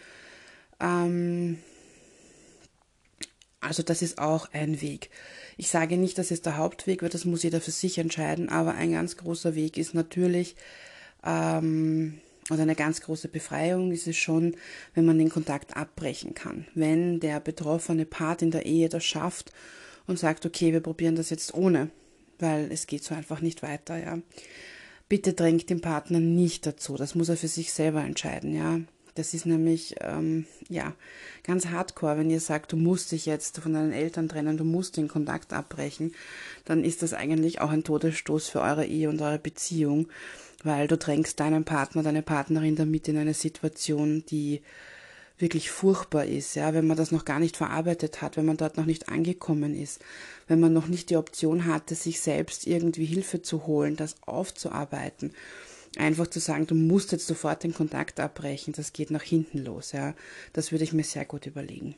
Ähm, 0.80 1.58
also 3.64 3.84
das 3.84 4.02
ist 4.02 4.20
auch 4.20 4.50
ein 4.54 4.82
Weg. 4.82 5.10
Ich 5.58 5.70
sage 5.70 5.98
nicht, 5.98 6.18
das 6.18 6.32
ist 6.32 6.46
der 6.46 6.58
Hauptweg, 6.58 7.02
weil 7.02 7.10
das 7.10 7.26
muss 7.26 7.44
jeder 7.44 7.62
für 7.62 7.72
sich 7.72 7.98
entscheiden, 7.98 8.50
aber 8.50 8.76
ein 8.76 8.92
ganz 8.92 9.18
großer 9.18 9.56
Weg 9.56 9.78
ist 9.78 9.94
natürlich, 9.94 10.56
ähm, 11.26 12.20
oder 12.50 12.64
eine 12.64 12.76
ganz 12.76 13.02
große 13.02 13.30
Befreiung 13.30 13.92
ist 13.92 14.08
es 14.08 14.18
schon, 14.18 14.56
wenn 14.94 15.06
man 15.06 15.18
den 15.18 15.30
Kontakt 15.30 15.78
abbrechen 15.78 16.34
kann. 16.34 16.66
Wenn 16.76 17.20
der 17.20 17.40
betroffene 17.40 18.06
Part 18.06 18.42
in 18.42 18.52
der 18.52 18.66
Ehe 18.66 18.90
das 18.90 19.06
schafft 19.06 19.54
und 20.08 20.20
sagt, 20.20 20.46
okay, 20.46 20.74
wir 20.74 20.82
probieren 20.82 21.16
das 21.16 21.30
jetzt 21.30 21.54
ohne, 21.54 21.90
weil 22.40 22.70
es 22.72 22.88
geht 22.88 23.04
so 23.04 23.16
einfach 23.16 23.40
nicht 23.40 23.64
weiter, 23.64 23.98
ja. 23.98 24.20
Bitte 25.08 25.34
drängt 25.34 25.70
den 25.70 25.82
Partner 25.82 26.20
nicht 26.20 26.66
dazu. 26.66 26.96
Das 26.98 27.14
muss 27.14 27.30
er 27.30 27.38
für 27.38 27.48
sich 27.48 27.72
selber 27.72 28.04
entscheiden, 28.04 28.54
ja. 28.56 28.80
Das 29.16 29.34
ist 29.34 29.46
nämlich, 29.46 29.96
ähm, 30.02 30.46
ja, 30.70 30.94
ganz 31.44 31.68
hardcore, 31.68 32.18
wenn 32.18 32.30
ihr 32.30 32.40
sagt, 32.40 32.72
du 32.72 32.78
musst 32.78 33.12
dich 33.12 33.26
jetzt 33.26 33.60
von 33.60 33.74
deinen 33.74 33.94
Eltern 33.94 34.28
trennen, 34.28 34.58
du 34.58 34.64
musst 34.64 34.98
den 34.98 35.08
Kontakt 35.08 35.54
abbrechen, 35.54 36.14
dann 36.66 36.84
ist 36.84 37.04
das 37.04 37.14
eigentlich 37.14 37.62
auch 37.62 37.70
ein 37.70 37.84
Todesstoß 37.84 38.50
für 38.50 38.62
eure 38.62 38.86
Ehe 38.86 39.10
und 39.10 39.22
eure 39.22 39.40
Beziehung 39.40 40.08
weil 40.64 40.88
du 40.88 40.98
drängst 40.98 41.40
deinen 41.40 41.66
Partner, 41.66 42.04
deine 42.04 42.22
Partnerin 42.22 42.76
damit 42.76 43.08
in 43.08 43.18
eine 43.18 43.34
Situation, 43.34 44.24
die 44.30 44.62
wirklich 45.38 45.72
furchtbar 45.72 46.26
ist, 46.26 46.56
ja, 46.56 46.74
wenn 46.74 46.88
man 46.88 46.96
das 46.96 47.12
noch 47.12 47.26
gar 47.26 47.40
nicht 47.40 47.58
verarbeitet 47.58 48.22
hat, 48.22 48.38
wenn 48.38 48.46
man 48.46 48.58
dort 48.58 48.78
noch 48.78 48.86
nicht 48.86 49.10
angekommen 49.10 49.76
ist, 49.76 50.00
wenn 50.48 50.60
man 50.60 50.72
noch 50.74 50.88
nicht 50.88 51.10
die 51.10 51.18
Option 51.18 51.66
hatte, 51.66 51.96
sich 51.96 52.22
selbst 52.22 52.66
irgendwie 52.66 53.06
Hilfe 53.06 53.42
zu 53.42 53.68
holen, 53.68 53.96
das 53.96 54.16
aufzuarbeiten. 54.26 55.34
Einfach 55.98 56.28
zu 56.28 56.40
sagen, 56.40 56.66
du 56.66 56.76
musst 56.76 57.12
jetzt 57.12 57.28
sofort 57.28 57.64
den 57.64 57.74
Kontakt 57.74 58.20
abbrechen, 58.20 58.74
das 58.74 58.94
geht 58.94 59.12
nach 59.12 59.22
hinten 59.22 59.60
los, 59.60 59.92
ja. 59.92 60.16
Das 60.52 60.72
würde 60.72 60.84
ich 60.84 60.94
mir 60.94 61.04
sehr 61.04 61.26
gut 61.26 61.46
überlegen. 61.46 61.96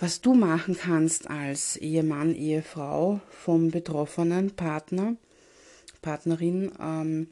Was 0.00 0.20
du 0.20 0.34
machen 0.34 0.76
kannst 0.76 1.28
als 1.28 1.76
Ehemann, 1.76 2.34
Ehefrau 2.34 3.20
vom 3.30 3.70
betroffenen 3.70 4.52
Partner, 4.52 5.16
Partnerin. 6.02 6.70
Ähm, 6.80 7.28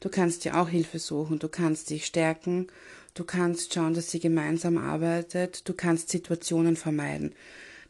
du 0.00 0.08
kannst 0.08 0.44
dir 0.44 0.60
auch 0.60 0.68
Hilfe 0.68 0.98
suchen, 0.98 1.38
du 1.38 1.48
kannst 1.48 1.90
dich 1.90 2.06
stärken, 2.06 2.66
du 3.14 3.24
kannst 3.24 3.74
schauen, 3.74 3.94
dass 3.94 4.10
sie 4.10 4.20
gemeinsam 4.20 4.78
arbeitet, 4.78 5.68
du 5.68 5.74
kannst 5.74 6.10
Situationen 6.10 6.76
vermeiden. 6.76 7.34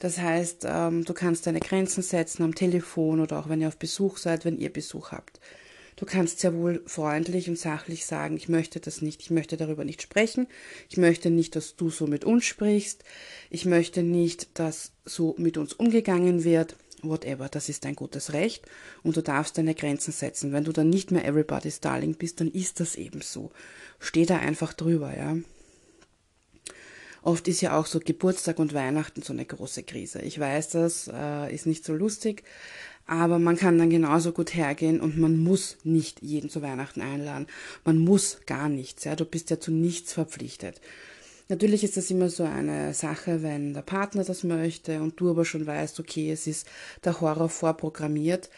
Das 0.00 0.19
heißt, 0.19 0.64
ähm, 0.66 1.04
du 1.04 1.14
kannst 1.14 1.47
deine 1.47 1.61
Grenzen 1.61 2.02
setzen 2.02 2.42
am 2.42 2.54
Telefon 2.54 3.21
oder 3.21 3.38
auch 3.38 3.49
wenn 3.49 3.61
ihr 3.61 3.69
auf 3.69 3.76
Besuch 3.76 4.16
seid, 4.16 4.45
wenn 4.45 4.59
ihr 4.59 4.73
Besuch 4.73 5.12
habt. 5.12 5.40
Du 5.97 6.07
kannst 6.07 6.40
sehr 6.40 6.54
wohl 6.54 6.83
freundlich 6.87 7.49
und 7.50 7.59
sachlich 7.59 8.07
sagen, 8.07 8.37
ich 8.37 8.49
möchte 8.49 8.80
das 8.80 9.02
nicht, 9.02 9.21
ich 9.21 9.30
möchte 9.30 9.59
darüber 9.59 9.85
nicht 9.85 10.00
sprechen, 10.00 10.47
ich 10.88 10.97
möchte 10.97 11.28
nicht, 11.28 11.54
dass 11.54 11.76
du 11.76 11.90
so 11.90 12.07
mit 12.07 12.25
uns 12.25 12.47
sprichst, 12.47 13.04
ich 13.50 13.66
möchte 13.66 14.02
nicht, 14.02 14.59
dass 14.59 14.92
so 15.04 15.35
mit 15.37 15.59
uns 15.59 15.75
umgegangen 15.75 16.42
wird 16.42 16.76
whatever, 17.02 17.49
das 17.49 17.69
ist 17.69 17.85
dein 17.85 17.97
gutes 17.97 18.33
Recht 18.33 18.66
und 19.02 19.16
du 19.16 19.23
darfst 19.23 19.59
deine 19.59 19.75
Grenzen 19.75 20.12
setzen. 20.12 20.52
Wenn 20.52 20.64
du 20.64 20.73
dann 20.73 20.90
nicht 20.90 21.11
mehr 21.11 21.25
everybody's 21.25 21.80
darling 21.80 22.14
bist, 22.14 22.40
dann 22.40 22.50
ist 22.50 22.80
das 22.80 22.97
eben 22.97 23.21
so. 23.21 23.50
Steh 23.99 24.26
da 24.26 24.38
einfach 24.38 24.73
drüber, 24.73 25.14
ja. 25.16 25.37
Oft 27.22 27.48
ist 27.48 27.60
ja 27.60 27.78
auch 27.78 27.86
so 27.86 28.00
Geburtstag 28.00 28.58
und 28.58 28.74
Weihnachten 28.74 29.22
so 29.22 29.32
eine 29.32 29.44
große 29.44 29.82
Krise. 29.82 30.22
Ich 30.22 30.38
weiß, 30.38 30.70
das 30.70 31.10
äh, 31.12 31.54
ist 31.54 31.66
nicht 31.66 31.84
so 31.84 31.92
lustig, 31.92 32.44
aber 33.06 33.38
man 33.38 33.56
kann 33.56 33.78
dann 33.78 33.90
genauso 33.90 34.32
gut 34.32 34.54
hergehen 34.54 35.00
und 35.00 35.18
man 35.18 35.38
muss 35.38 35.78
nicht 35.84 36.22
jeden 36.22 36.48
zu 36.48 36.62
Weihnachten 36.62 37.00
einladen. 37.00 37.46
Man 37.84 37.98
muss 37.98 38.40
gar 38.46 38.68
nichts, 38.68 39.04
ja. 39.04 39.16
Du 39.16 39.24
bist 39.24 39.50
ja 39.50 39.60
zu 39.60 39.72
nichts 39.72 40.12
verpflichtet. 40.12 40.80
Natürlich 41.48 41.82
ist 41.82 41.96
das 41.96 42.10
immer 42.12 42.30
so 42.30 42.44
eine 42.44 42.94
Sache, 42.94 43.42
wenn 43.42 43.74
der 43.74 43.82
Partner 43.82 44.22
das 44.22 44.44
möchte 44.44 45.00
und 45.02 45.18
du 45.18 45.30
aber 45.30 45.44
schon 45.44 45.66
weißt, 45.66 45.98
okay, 45.98 46.30
es 46.30 46.46
ist 46.46 46.68
der 47.04 47.20
Horror 47.20 47.48
vorprogrammiert 47.48 48.48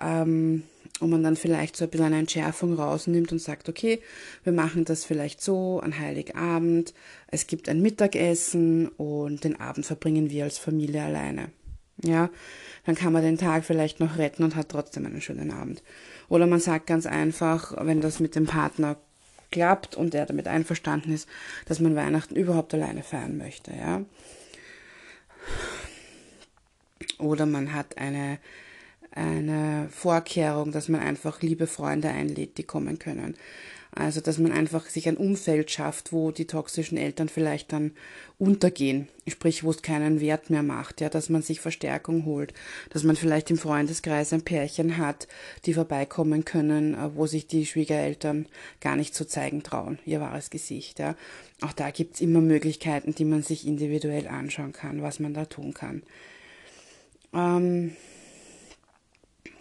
ähm, 0.00 0.62
und 1.00 1.10
man 1.10 1.22
dann 1.22 1.36
vielleicht 1.36 1.76
so 1.76 1.84
ein 1.84 1.90
bisschen 1.90 2.06
eine 2.06 2.18
Entschärfung 2.18 2.74
rausnimmt 2.74 3.32
und 3.32 3.38
sagt, 3.38 3.68
okay, 3.68 4.00
wir 4.44 4.52
machen 4.52 4.84
das 4.84 5.04
vielleicht 5.04 5.42
so 5.42 5.80
an 5.80 5.98
Heiligabend, 5.98 6.94
es 7.28 7.46
gibt 7.46 7.68
ein 7.68 7.80
Mittagessen 7.80 8.88
und 8.88 9.44
den 9.44 9.58
Abend 9.58 9.86
verbringen 9.86 10.30
wir 10.30 10.44
als 10.44 10.58
Familie 10.58 11.02
alleine. 11.02 11.50
Ja, 12.02 12.30
dann 12.86 12.94
kann 12.94 13.12
man 13.12 13.22
den 13.22 13.36
Tag 13.36 13.64
vielleicht 13.64 14.00
noch 14.00 14.16
retten 14.16 14.42
und 14.42 14.56
hat 14.56 14.70
trotzdem 14.70 15.04
einen 15.04 15.20
schönen 15.20 15.50
Abend. 15.50 15.82
Oder 16.28 16.46
man 16.46 16.60
sagt 16.60 16.86
ganz 16.86 17.04
einfach, 17.04 17.74
wenn 17.84 18.00
das 18.00 18.20
mit 18.20 18.34
dem 18.34 18.46
Partner 18.46 18.96
klappt 19.50 19.96
und 19.96 20.14
er 20.14 20.26
damit 20.26 20.48
einverstanden 20.48 21.12
ist, 21.12 21.28
dass 21.66 21.80
man 21.80 21.96
Weihnachten 21.96 22.36
überhaupt 22.36 22.72
alleine 22.72 23.02
feiern 23.02 23.36
möchte, 23.36 23.72
ja. 23.72 24.02
Oder 27.18 27.46
man 27.46 27.74
hat 27.74 27.98
eine, 27.98 28.38
eine 29.12 29.88
Vorkehrung, 29.90 30.72
dass 30.72 30.88
man 30.88 31.00
einfach 31.00 31.42
liebe 31.42 31.66
Freunde 31.66 32.08
einlädt, 32.08 32.58
die 32.58 32.64
kommen 32.64 32.98
können. 32.98 33.36
Also, 33.92 34.20
dass 34.20 34.38
man 34.38 34.52
einfach 34.52 34.86
sich 34.86 35.08
ein 35.08 35.16
Umfeld 35.16 35.70
schafft, 35.70 36.12
wo 36.12 36.30
die 36.30 36.46
toxischen 36.46 36.96
Eltern 36.96 37.28
vielleicht 37.28 37.72
dann 37.72 37.90
untergehen, 38.38 39.08
sprich, 39.26 39.64
wo 39.64 39.70
es 39.70 39.82
keinen 39.82 40.20
Wert 40.20 40.48
mehr 40.48 40.62
macht, 40.62 41.00
ja, 41.00 41.08
dass 41.08 41.28
man 41.28 41.42
sich 41.42 41.60
Verstärkung 41.60 42.24
holt, 42.24 42.54
dass 42.90 43.02
man 43.02 43.16
vielleicht 43.16 43.50
im 43.50 43.58
Freundeskreis 43.58 44.32
ein 44.32 44.42
Pärchen 44.42 44.96
hat, 44.96 45.26
die 45.66 45.74
vorbeikommen 45.74 46.44
können, 46.44 46.94
äh, 46.94 47.16
wo 47.16 47.26
sich 47.26 47.48
die 47.48 47.66
Schwiegereltern 47.66 48.46
gar 48.80 48.94
nicht 48.94 49.12
zu 49.12 49.26
zeigen 49.26 49.64
trauen, 49.64 49.98
ihr 50.06 50.20
wahres 50.20 50.50
Gesicht, 50.50 51.00
ja. 51.00 51.16
Auch 51.60 51.72
da 51.72 51.90
gibt's 51.90 52.20
immer 52.20 52.40
Möglichkeiten, 52.40 53.14
die 53.14 53.24
man 53.24 53.42
sich 53.42 53.66
individuell 53.66 54.28
anschauen 54.28 54.72
kann, 54.72 55.02
was 55.02 55.18
man 55.18 55.34
da 55.34 55.46
tun 55.46 55.74
kann. 55.74 56.02
Ähm, 57.34 57.96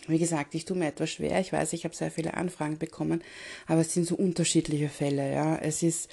Wie 0.09 0.19
gesagt, 0.19 0.55
ich 0.55 0.65
tue 0.65 0.77
mir 0.77 0.87
etwas 0.87 1.11
schwer. 1.11 1.39
Ich 1.39 1.53
weiß, 1.53 1.73
ich 1.73 1.85
habe 1.85 1.95
sehr 1.95 2.11
viele 2.11 2.35
Anfragen 2.35 2.77
bekommen, 2.77 3.23
aber 3.67 3.81
es 3.81 3.93
sind 3.93 4.05
so 4.05 4.15
unterschiedliche 4.15 4.89
Fälle. 4.89 5.31
Ja, 5.31 5.57
es 5.57 5.83
ist 5.83 6.09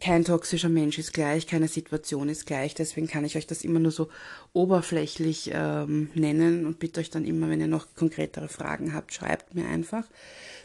kein 0.00 0.24
toxischer 0.24 0.68
Mensch 0.68 0.98
ist 0.98 1.12
gleich, 1.12 1.46
keine 1.46 1.68
Situation 1.68 2.28
ist 2.28 2.46
gleich. 2.46 2.74
Deswegen 2.74 3.06
kann 3.06 3.24
ich 3.24 3.36
euch 3.36 3.46
das 3.46 3.62
immer 3.62 3.78
nur 3.78 3.92
so 3.92 4.08
oberflächlich 4.52 5.50
ähm, 5.52 6.10
nennen 6.14 6.66
und 6.66 6.78
bitte 6.78 7.00
euch 7.00 7.10
dann 7.10 7.24
immer, 7.24 7.48
wenn 7.48 7.60
ihr 7.60 7.68
noch 7.68 7.94
konkretere 7.94 8.48
Fragen 8.48 8.94
habt, 8.94 9.14
schreibt 9.14 9.54
mir 9.54 9.66
einfach. 9.66 10.04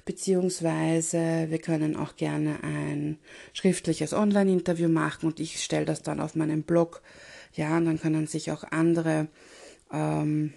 Beziehungsweise 0.06 1.48
wir 1.50 1.60
können 1.60 1.96
auch 1.96 2.16
gerne 2.16 2.64
ein 2.64 3.20
schriftliches 3.54 4.14
Online-Interview 4.14 4.90
machen 4.90 5.28
und 5.28 5.40
ich 5.40 5.64
stelle 5.64 5.86
das 5.86 6.02
dann 6.02 6.20
auf 6.20 6.36
meinem 6.36 6.64
Blog. 6.64 7.02
Ja, 7.54 7.78
und 7.78 7.86
dann 7.86 8.00
können 8.00 8.26
sich 8.26 8.52
auch 8.52 8.64
andere 8.64 9.28
ähm, 9.94 10.54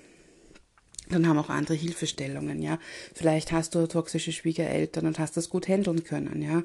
dann 1.08 1.28
haben 1.28 1.38
auch 1.38 1.50
andere 1.50 1.74
Hilfestellungen, 1.74 2.62
ja. 2.62 2.78
Vielleicht 3.14 3.52
hast 3.52 3.74
du 3.74 3.86
toxische 3.86 4.32
Schwiegereltern 4.32 5.06
und 5.06 5.18
hast 5.18 5.36
das 5.36 5.50
gut 5.50 5.68
handeln 5.68 6.04
können, 6.04 6.42
ja. 6.42 6.62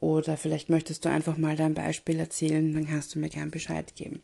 Oder 0.00 0.36
vielleicht 0.36 0.68
möchtest 0.68 1.04
du 1.04 1.08
einfach 1.08 1.36
mal 1.36 1.56
dein 1.56 1.74
Beispiel 1.74 2.18
erzählen, 2.18 2.72
dann 2.72 2.86
kannst 2.86 3.14
du 3.14 3.18
mir 3.18 3.28
gern 3.28 3.50
Bescheid 3.50 3.94
geben. 3.96 4.22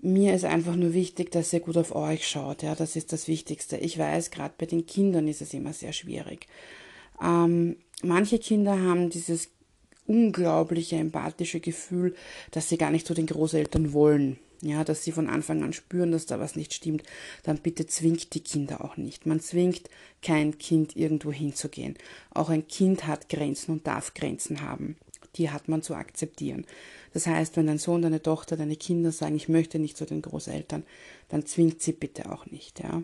Mir 0.00 0.34
ist 0.34 0.44
einfach 0.44 0.76
nur 0.76 0.94
wichtig, 0.94 1.30
dass 1.32 1.52
ihr 1.52 1.60
gut 1.60 1.76
auf 1.76 1.94
euch 1.94 2.26
schaut. 2.28 2.62
Ja, 2.62 2.74
das 2.74 2.94
ist 2.94 3.12
das 3.12 3.26
Wichtigste. 3.26 3.76
Ich 3.76 3.98
weiß, 3.98 4.30
gerade 4.30 4.54
bei 4.56 4.66
den 4.66 4.86
Kindern 4.86 5.26
ist 5.26 5.42
es 5.42 5.54
immer 5.54 5.72
sehr 5.72 5.92
schwierig. 5.92 6.46
Ähm, 7.20 7.76
manche 8.02 8.38
Kinder 8.38 8.80
haben 8.80 9.10
dieses 9.10 9.48
unglaubliche 10.06 10.96
empathische 10.96 11.60
Gefühl, 11.60 12.14
dass 12.52 12.68
sie 12.68 12.78
gar 12.78 12.90
nicht 12.90 13.06
zu 13.06 13.14
den 13.14 13.26
Großeltern 13.26 13.92
wollen 13.92 14.38
ja, 14.60 14.84
dass 14.84 15.04
sie 15.04 15.12
von 15.12 15.28
Anfang 15.28 15.62
an 15.62 15.72
spüren, 15.72 16.12
dass 16.12 16.26
da 16.26 16.40
was 16.40 16.56
nicht 16.56 16.74
stimmt, 16.74 17.02
dann 17.42 17.58
bitte 17.58 17.86
zwingt 17.86 18.34
die 18.34 18.40
Kinder 18.40 18.84
auch 18.84 18.96
nicht. 18.96 19.26
Man 19.26 19.40
zwingt 19.40 19.88
kein 20.22 20.58
Kind 20.58 20.96
irgendwo 20.96 21.32
hinzugehen. 21.32 21.96
Auch 22.30 22.48
ein 22.48 22.66
Kind 22.66 23.06
hat 23.06 23.28
Grenzen 23.28 23.72
und 23.72 23.86
darf 23.86 24.14
Grenzen 24.14 24.62
haben. 24.62 24.96
Die 25.36 25.50
hat 25.50 25.68
man 25.68 25.82
zu 25.82 25.94
akzeptieren. 25.94 26.66
Das 27.12 27.26
heißt, 27.26 27.56
wenn 27.56 27.66
dein 27.66 27.78
Sohn, 27.78 28.02
deine 28.02 28.22
Tochter, 28.22 28.56
deine 28.56 28.76
Kinder 28.76 29.12
sagen, 29.12 29.36
ich 29.36 29.48
möchte 29.48 29.78
nicht 29.78 29.96
zu 29.96 30.04
den 30.04 30.22
Großeltern, 30.22 30.84
dann 31.28 31.46
zwingt 31.46 31.80
sie 31.80 31.92
bitte 31.92 32.32
auch 32.32 32.46
nicht, 32.46 32.80
ja 32.80 33.02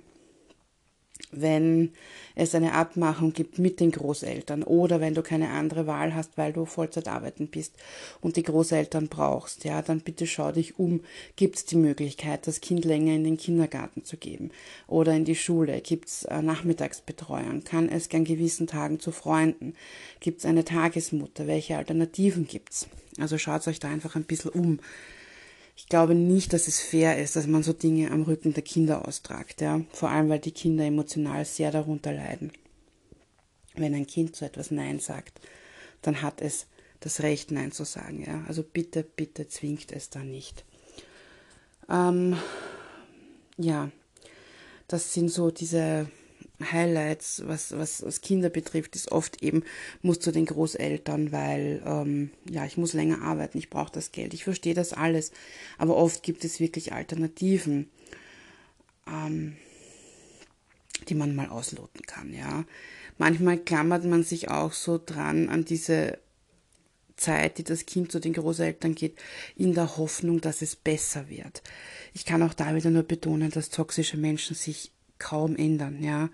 wenn 1.30 1.92
es 2.34 2.54
eine 2.54 2.72
Abmachung 2.72 3.32
gibt 3.32 3.58
mit 3.58 3.80
den 3.80 3.92
Großeltern 3.92 4.62
oder 4.62 5.00
wenn 5.00 5.14
du 5.14 5.22
keine 5.22 5.50
andere 5.50 5.86
Wahl 5.86 6.14
hast, 6.14 6.36
weil 6.36 6.52
du 6.52 6.64
Vollzeit 6.64 7.08
arbeiten 7.08 7.48
bist 7.48 7.74
und 8.20 8.36
die 8.36 8.42
Großeltern 8.42 9.08
brauchst, 9.08 9.64
ja, 9.64 9.82
dann 9.82 10.00
bitte 10.00 10.26
schau 10.26 10.52
dich 10.52 10.78
um. 10.78 11.00
Gibt 11.36 11.56
es 11.56 11.64
die 11.64 11.76
Möglichkeit, 11.76 12.46
das 12.46 12.60
Kind 12.60 12.84
länger 12.84 13.14
in 13.14 13.24
den 13.24 13.36
Kindergarten 13.36 14.04
zu 14.04 14.16
geben 14.16 14.50
oder 14.86 15.14
in 15.14 15.24
die 15.24 15.36
Schule? 15.36 15.80
Gibt 15.80 16.08
es 16.08 16.24
äh, 16.24 16.42
Nachmittagsbetreuung? 16.42 17.64
Kann 17.64 17.88
es 17.88 18.10
an 18.12 18.24
gewissen 18.24 18.66
Tagen 18.66 19.00
zu 19.00 19.12
Freunden? 19.12 19.74
Gibt 20.20 20.40
es 20.40 20.46
eine 20.46 20.64
Tagesmutter? 20.64 21.46
Welche 21.46 21.76
Alternativen 21.76 22.46
gibt 22.46 22.72
es? 22.72 22.88
Also 23.18 23.38
schaut 23.38 23.66
euch 23.68 23.78
da 23.78 23.88
einfach 23.88 24.16
ein 24.16 24.24
bisschen 24.24 24.50
um 24.50 24.80
ich 25.76 25.88
glaube 25.88 26.14
nicht, 26.14 26.52
dass 26.52 26.68
es 26.68 26.80
fair 26.80 27.18
ist, 27.18 27.36
dass 27.36 27.46
man 27.46 27.62
so 27.62 27.72
Dinge 27.72 28.10
am 28.10 28.22
Rücken 28.22 28.54
der 28.54 28.62
Kinder 28.62 29.06
austragt, 29.08 29.60
ja. 29.60 29.80
Vor 29.92 30.10
allem, 30.10 30.28
weil 30.28 30.38
die 30.38 30.52
Kinder 30.52 30.84
emotional 30.84 31.44
sehr 31.44 31.70
darunter 31.70 32.12
leiden. 32.12 32.52
Wenn 33.74 33.94
ein 33.94 34.06
Kind 34.06 34.36
zu 34.36 34.44
etwas 34.44 34.70
Nein 34.70 35.00
sagt, 35.00 35.40
dann 36.02 36.22
hat 36.22 36.40
es 36.40 36.66
das 37.00 37.22
Recht, 37.22 37.50
Nein 37.50 37.72
zu 37.72 37.84
sagen, 37.84 38.24
ja. 38.24 38.44
Also 38.46 38.62
bitte, 38.62 39.02
bitte 39.02 39.48
zwingt 39.48 39.90
es 39.90 40.10
da 40.10 40.20
nicht. 40.20 40.64
Ähm, 41.90 42.36
ja, 43.56 43.90
das 44.86 45.12
sind 45.12 45.28
so 45.28 45.50
diese 45.50 46.08
Highlights, 46.60 47.42
was, 47.46 47.72
was, 47.76 48.04
was 48.04 48.20
Kinder 48.20 48.48
betrifft, 48.48 48.94
ist 48.94 49.10
oft 49.10 49.42
eben, 49.42 49.64
muss 50.02 50.20
zu 50.20 50.30
den 50.30 50.46
Großeltern, 50.46 51.32
weil 51.32 51.82
ähm, 51.84 52.30
ja, 52.48 52.64
ich 52.64 52.76
muss 52.76 52.92
länger 52.92 53.22
arbeiten, 53.22 53.58
ich 53.58 53.70
brauche 53.70 53.92
das 53.92 54.12
Geld. 54.12 54.34
Ich 54.34 54.44
verstehe 54.44 54.74
das 54.74 54.92
alles, 54.92 55.32
aber 55.78 55.96
oft 55.96 56.22
gibt 56.22 56.44
es 56.44 56.60
wirklich 56.60 56.92
Alternativen, 56.92 57.90
ähm, 59.08 59.56
die 61.08 61.14
man 61.14 61.34
mal 61.34 61.48
ausloten 61.48 62.02
kann, 62.06 62.32
ja. 62.32 62.64
Manchmal 63.18 63.58
klammert 63.58 64.04
man 64.04 64.22
sich 64.22 64.48
auch 64.48 64.72
so 64.72 65.00
dran 65.04 65.48
an 65.48 65.64
diese 65.64 66.18
Zeit, 67.16 67.58
die 67.58 67.64
das 67.64 67.86
Kind 67.86 68.10
zu 68.10 68.20
den 68.20 68.32
Großeltern 68.32 68.94
geht, 68.94 69.16
in 69.56 69.74
der 69.74 69.96
Hoffnung, 69.96 70.40
dass 70.40 70.62
es 70.62 70.74
besser 70.74 71.28
wird. 71.28 71.62
Ich 72.12 72.24
kann 72.24 72.42
auch 72.42 72.54
da 72.54 72.74
wieder 72.74 72.90
nur 72.90 73.04
betonen, 73.04 73.50
dass 73.50 73.70
toxische 73.70 74.16
Menschen 74.16 74.56
sich 74.56 74.90
kaum 75.24 75.56
ändern, 75.56 76.02
ja. 76.02 76.28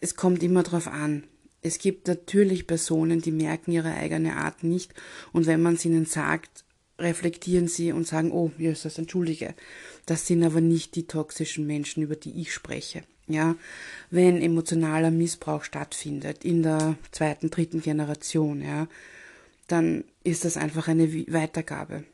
Es 0.00 0.16
kommt 0.16 0.42
immer 0.42 0.62
darauf 0.62 0.88
an. 0.88 1.24
Es 1.62 1.78
gibt 1.78 2.06
natürlich 2.06 2.66
Personen, 2.66 3.20
die 3.20 3.32
merken 3.32 3.72
ihre 3.72 3.94
eigene 3.94 4.36
Art 4.36 4.62
nicht 4.62 4.92
und 5.32 5.46
wenn 5.46 5.62
man 5.62 5.74
es 5.74 5.84
ihnen 5.84 6.04
sagt, 6.04 6.64
reflektieren 6.98 7.68
sie 7.68 7.92
und 7.92 8.06
sagen, 8.06 8.32
oh, 8.32 8.50
das, 8.58 8.98
entschuldige. 8.98 9.54
Das 10.06 10.26
sind 10.26 10.42
aber 10.42 10.60
nicht 10.60 10.96
die 10.96 11.06
toxischen 11.06 11.66
Menschen, 11.66 12.02
über 12.02 12.16
die 12.16 12.40
ich 12.40 12.52
spreche. 12.52 13.02
Ja, 13.26 13.56
wenn 14.10 14.40
emotionaler 14.40 15.10
Missbrauch 15.10 15.62
stattfindet 15.62 16.44
in 16.44 16.62
der 16.62 16.96
zweiten, 17.12 17.50
dritten 17.50 17.82
Generation, 17.82 18.62
ja, 18.62 18.88
dann 19.66 20.04
ist 20.24 20.46
das 20.46 20.56
einfach 20.56 20.88
eine 20.88 21.12
Weitergabe. 21.12 22.04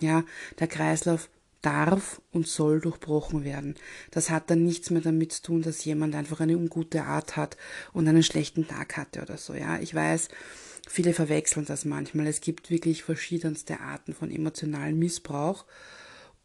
Ja, 0.00 0.24
der 0.58 0.66
Kreislauf 0.66 1.28
darf 1.62 2.20
und 2.30 2.46
soll 2.46 2.80
durchbrochen 2.80 3.44
werden. 3.44 3.74
Das 4.10 4.30
hat 4.30 4.50
dann 4.50 4.64
nichts 4.64 4.90
mehr 4.90 5.02
damit 5.02 5.32
zu 5.32 5.42
tun, 5.42 5.62
dass 5.62 5.84
jemand 5.84 6.14
einfach 6.14 6.40
eine 6.40 6.56
ungute 6.56 7.04
Art 7.04 7.36
hat 7.36 7.56
und 7.92 8.06
einen 8.06 8.22
schlechten 8.22 8.68
Tag 8.68 8.96
hatte 8.96 9.22
oder 9.22 9.36
so. 9.36 9.54
Ja, 9.54 9.78
ich 9.80 9.94
weiß, 9.94 10.28
viele 10.88 11.12
verwechseln 11.12 11.66
das 11.66 11.84
manchmal. 11.84 12.26
Es 12.26 12.40
gibt 12.40 12.70
wirklich 12.70 13.02
verschiedenste 13.02 13.80
Arten 13.80 14.14
von 14.14 14.30
emotionalen 14.30 14.98
Missbrauch. 14.98 15.64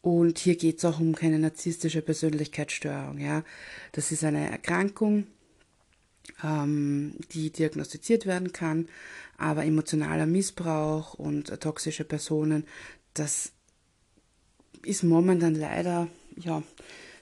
Und 0.02 0.38
hier 0.38 0.56
geht 0.56 0.78
es 0.78 0.84
auch 0.84 1.00
um 1.00 1.14
keine 1.14 1.38
narzisstische 1.38 2.02
Persönlichkeitsstörung. 2.02 3.18
Ja, 3.18 3.42
das 3.92 4.12
ist 4.12 4.22
eine 4.22 4.50
Erkrankung, 4.50 5.26
ähm, 6.42 7.14
die 7.32 7.50
diagnostiziert 7.50 8.26
werden 8.26 8.52
kann. 8.52 8.88
Aber 9.38 9.64
emotionaler 9.64 10.26
Missbrauch 10.26 11.14
und 11.14 11.58
toxische 11.60 12.04
Personen, 12.04 12.66
das 13.14 13.53
ist 14.84 15.02
momentan 15.02 15.54
leider 15.54 16.08
ja 16.36 16.62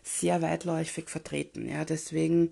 sehr 0.02 0.42
weitläufig 0.42 1.08
vertreten. 1.08 1.68
Ja, 1.68 1.84
deswegen 1.84 2.50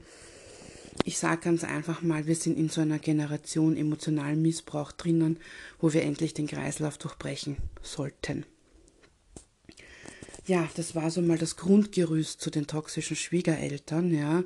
ich 1.05 1.19
sage 1.19 1.41
ganz 1.43 1.65
einfach 1.65 2.03
mal, 2.03 2.27
wir 2.27 2.35
sind 2.35 2.59
in 2.59 2.69
so 2.69 2.81
einer 2.81 2.99
Generation 2.99 3.77
emotionalen 3.77 4.43
Missbrauch 4.43 4.93
drinnen, 4.93 5.39
wo 5.81 5.93
wir 5.93 6.03
endlich 6.03 6.35
den 6.35 6.47
Kreislauf 6.47 6.99
durchbrechen 6.99 7.57
sollten. 7.83 8.45
Ja, 10.47 10.69
das 10.77 10.95
war 10.95 11.11
so 11.11 11.23
mal 11.23 11.39
das 11.39 11.57
Grundgerüst 11.57 12.41
zu 12.41 12.51
den 12.51 12.67
toxischen 12.67 13.17
Schwiegereltern, 13.17 14.13
ja. 14.13 14.43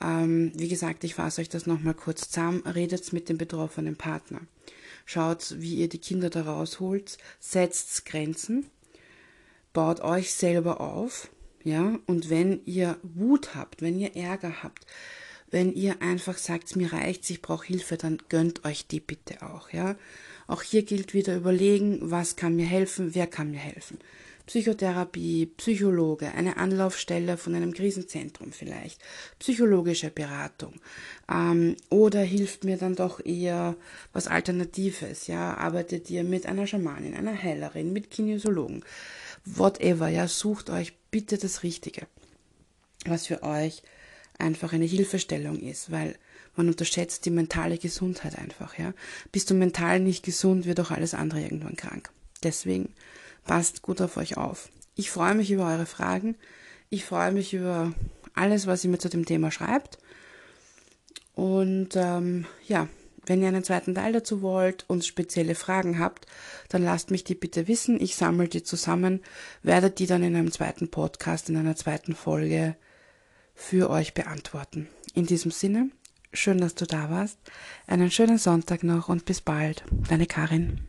Ähm, 0.00 0.52
wie 0.54 0.68
gesagt, 0.68 1.04
ich 1.04 1.14
fasse 1.14 1.40
euch 1.40 1.48
das 1.48 1.66
nochmal 1.66 1.94
kurz 1.94 2.28
zusammen. 2.30 2.62
Redet 2.66 3.12
mit 3.12 3.28
dem 3.28 3.38
betroffenen 3.38 3.96
Partner. 3.96 4.40
Schaut, 5.06 5.54
wie 5.58 5.76
ihr 5.76 5.88
die 5.88 5.98
Kinder 5.98 6.30
da 6.30 6.42
rausholt. 6.42 7.16
Setzt 7.38 8.04
Grenzen 8.04 8.66
baut 9.74 10.00
euch 10.00 10.32
selber 10.32 10.80
auf, 10.80 11.28
ja, 11.62 11.98
und 12.06 12.30
wenn 12.30 12.62
ihr 12.64 12.96
Wut 13.02 13.54
habt, 13.54 13.82
wenn 13.82 13.98
ihr 13.98 14.16
Ärger 14.16 14.62
habt, 14.62 14.86
wenn 15.50 15.72
ihr 15.74 16.00
einfach 16.00 16.38
sagt, 16.38 16.74
mir 16.76 16.92
reicht's, 16.92 17.28
ich 17.30 17.42
brauche 17.42 17.66
Hilfe, 17.66 17.96
dann 17.96 18.18
gönnt 18.28 18.64
euch 18.64 18.86
die 18.86 19.00
bitte 19.00 19.42
auch, 19.42 19.70
ja. 19.70 19.96
Auch 20.46 20.62
hier 20.62 20.82
gilt 20.82 21.14
wieder 21.14 21.36
überlegen, 21.36 21.98
was 22.02 22.36
kann 22.36 22.56
mir 22.56 22.66
helfen, 22.66 23.14
wer 23.14 23.26
kann 23.26 23.50
mir 23.50 23.58
helfen. 23.58 23.98
Psychotherapie, 24.46 25.46
Psychologe, 25.56 26.32
eine 26.32 26.58
Anlaufstelle 26.58 27.38
von 27.38 27.54
einem 27.54 27.72
Krisenzentrum 27.72 28.52
vielleicht, 28.52 29.00
psychologische 29.38 30.10
Beratung. 30.10 30.74
Ähm, 31.32 31.76
oder 31.88 32.20
hilft 32.20 32.64
mir 32.64 32.76
dann 32.76 32.94
doch 32.94 33.24
eher 33.24 33.74
was 34.12 34.26
Alternatives, 34.26 35.28
ja, 35.28 35.54
arbeitet 35.54 36.10
ihr 36.10 36.24
mit 36.24 36.44
einer 36.44 36.66
Schamanin, 36.66 37.14
einer 37.14 37.42
Heilerin, 37.42 37.94
mit 37.94 38.10
Kinesiologen 38.10 38.84
whatever, 39.44 40.08
ja, 40.08 40.28
sucht 40.28 40.70
euch 40.70 40.94
bitte 41.10 41.38
das 41.38 41.62
Richtige, 41.62 42.06
was 43.06 43.26
für 43.26 43.42
euch 43.42 43.82
einfach 44.38 44.72
eine 44.72 44.84
Hilfestellung 44.84 45.60
ist, 45.60 45.90
weil 45.90 46.16
man 46.56 46.68
unterschätzt 46.68 47.24
die 47.24 47.30
mentale 47.30 47.78
Gesundheit 47.78 48.38
einfach, 48.38 48.78
ja. 48.78 48.92
Bist 49.32 49.50
du 49.50 49.54
mental 49.54 50.00
nicht 50.00 50.24
gesund, 50.24 50.66
wird 50.66 50.80
auch 50.80 50.90
alles 50.90 51.14
andere 51.14 51.40
irgendwann 51.40 51.76
krank. 51.76 52.10
Deswegen 52.42 52.92
passt 53.44 53.82
gut 53.82 54.00
auf 54.00 54.16
euch 54.16 54.36
auf. 54.36 54.68
Ich 54.94 55.10
freue 55.10 55.34
mich 55.34 55.50
über 55.50 55.66
eure 55.66 55.86
Fragen. 55.86 56.36
Ich 56.90 57.04
freue 57.04 57.32
mich 57.32 57.54
über 57.54 57.92
alles, 58.34 58.66
was 58.66 58.84
ihr 58.84 58.90
mir 58.90 58.98
zu 58.98 59.08
dem 59.08 59.24
Thema 59.24 59.50
schreibt. 59.50 59.98
Und 61.34 61.90
ähm, 61.96 62.46
ja, 62.66 62.88
wenn 63.26 63.42
ihr 63.42 63.48
einen 63.48 63.64
zweiten 63.64 63.94
Teil 63.94 64.12
dazu 64.12 64.42
wollt 64.42 64.84
und 64.88 65.04
spezielle 65.04 65.54
Fragen 65.54 65.98
habt, 65.98 66.26
dann 66.68 66.82
lasst 66.82 67.10
mich 67.10 67.24
die 67.24 67.34
bitte 67.34 67.68
wissen. 67.68 68.00
Ich 68.00 68.16
sammle 68.16 68.48
die 68.48 68.62
zusammen, 68.62 69.20
werde 69.62 69.90
die 69.90 70.06
dann 70.06 70.22
in 70.22 70.36
einem 70.36 70.52
zweiten 70.52 70.90
Podcast, 70.90 71.48
in 71.48 71.56
einer 71.56 71.76
zweiten 71.76 72.14
Folge 72.14 72.76
für 73.54 73.90
euch 73.90 74.14
beantworten. 74.14 74.88
In 75.14 75.26
diesem 75.26 75.50
Sinne, 75.50 75.90
schön, 76.32 76.58
dass 76.58 76.74
du 76.74 76.86
da 76.86 77.10
warst. 77.10 77.38
Einen 77.86 78.10
schönen 78.10 78.38
Sonntag 78.38 78.82
noch 78.82 79.08
und 79.08 79.24
bis 79.24 79.40
bald. 79.40 79.84
Deine 80.08 80.26
Karin. 80.26 80.80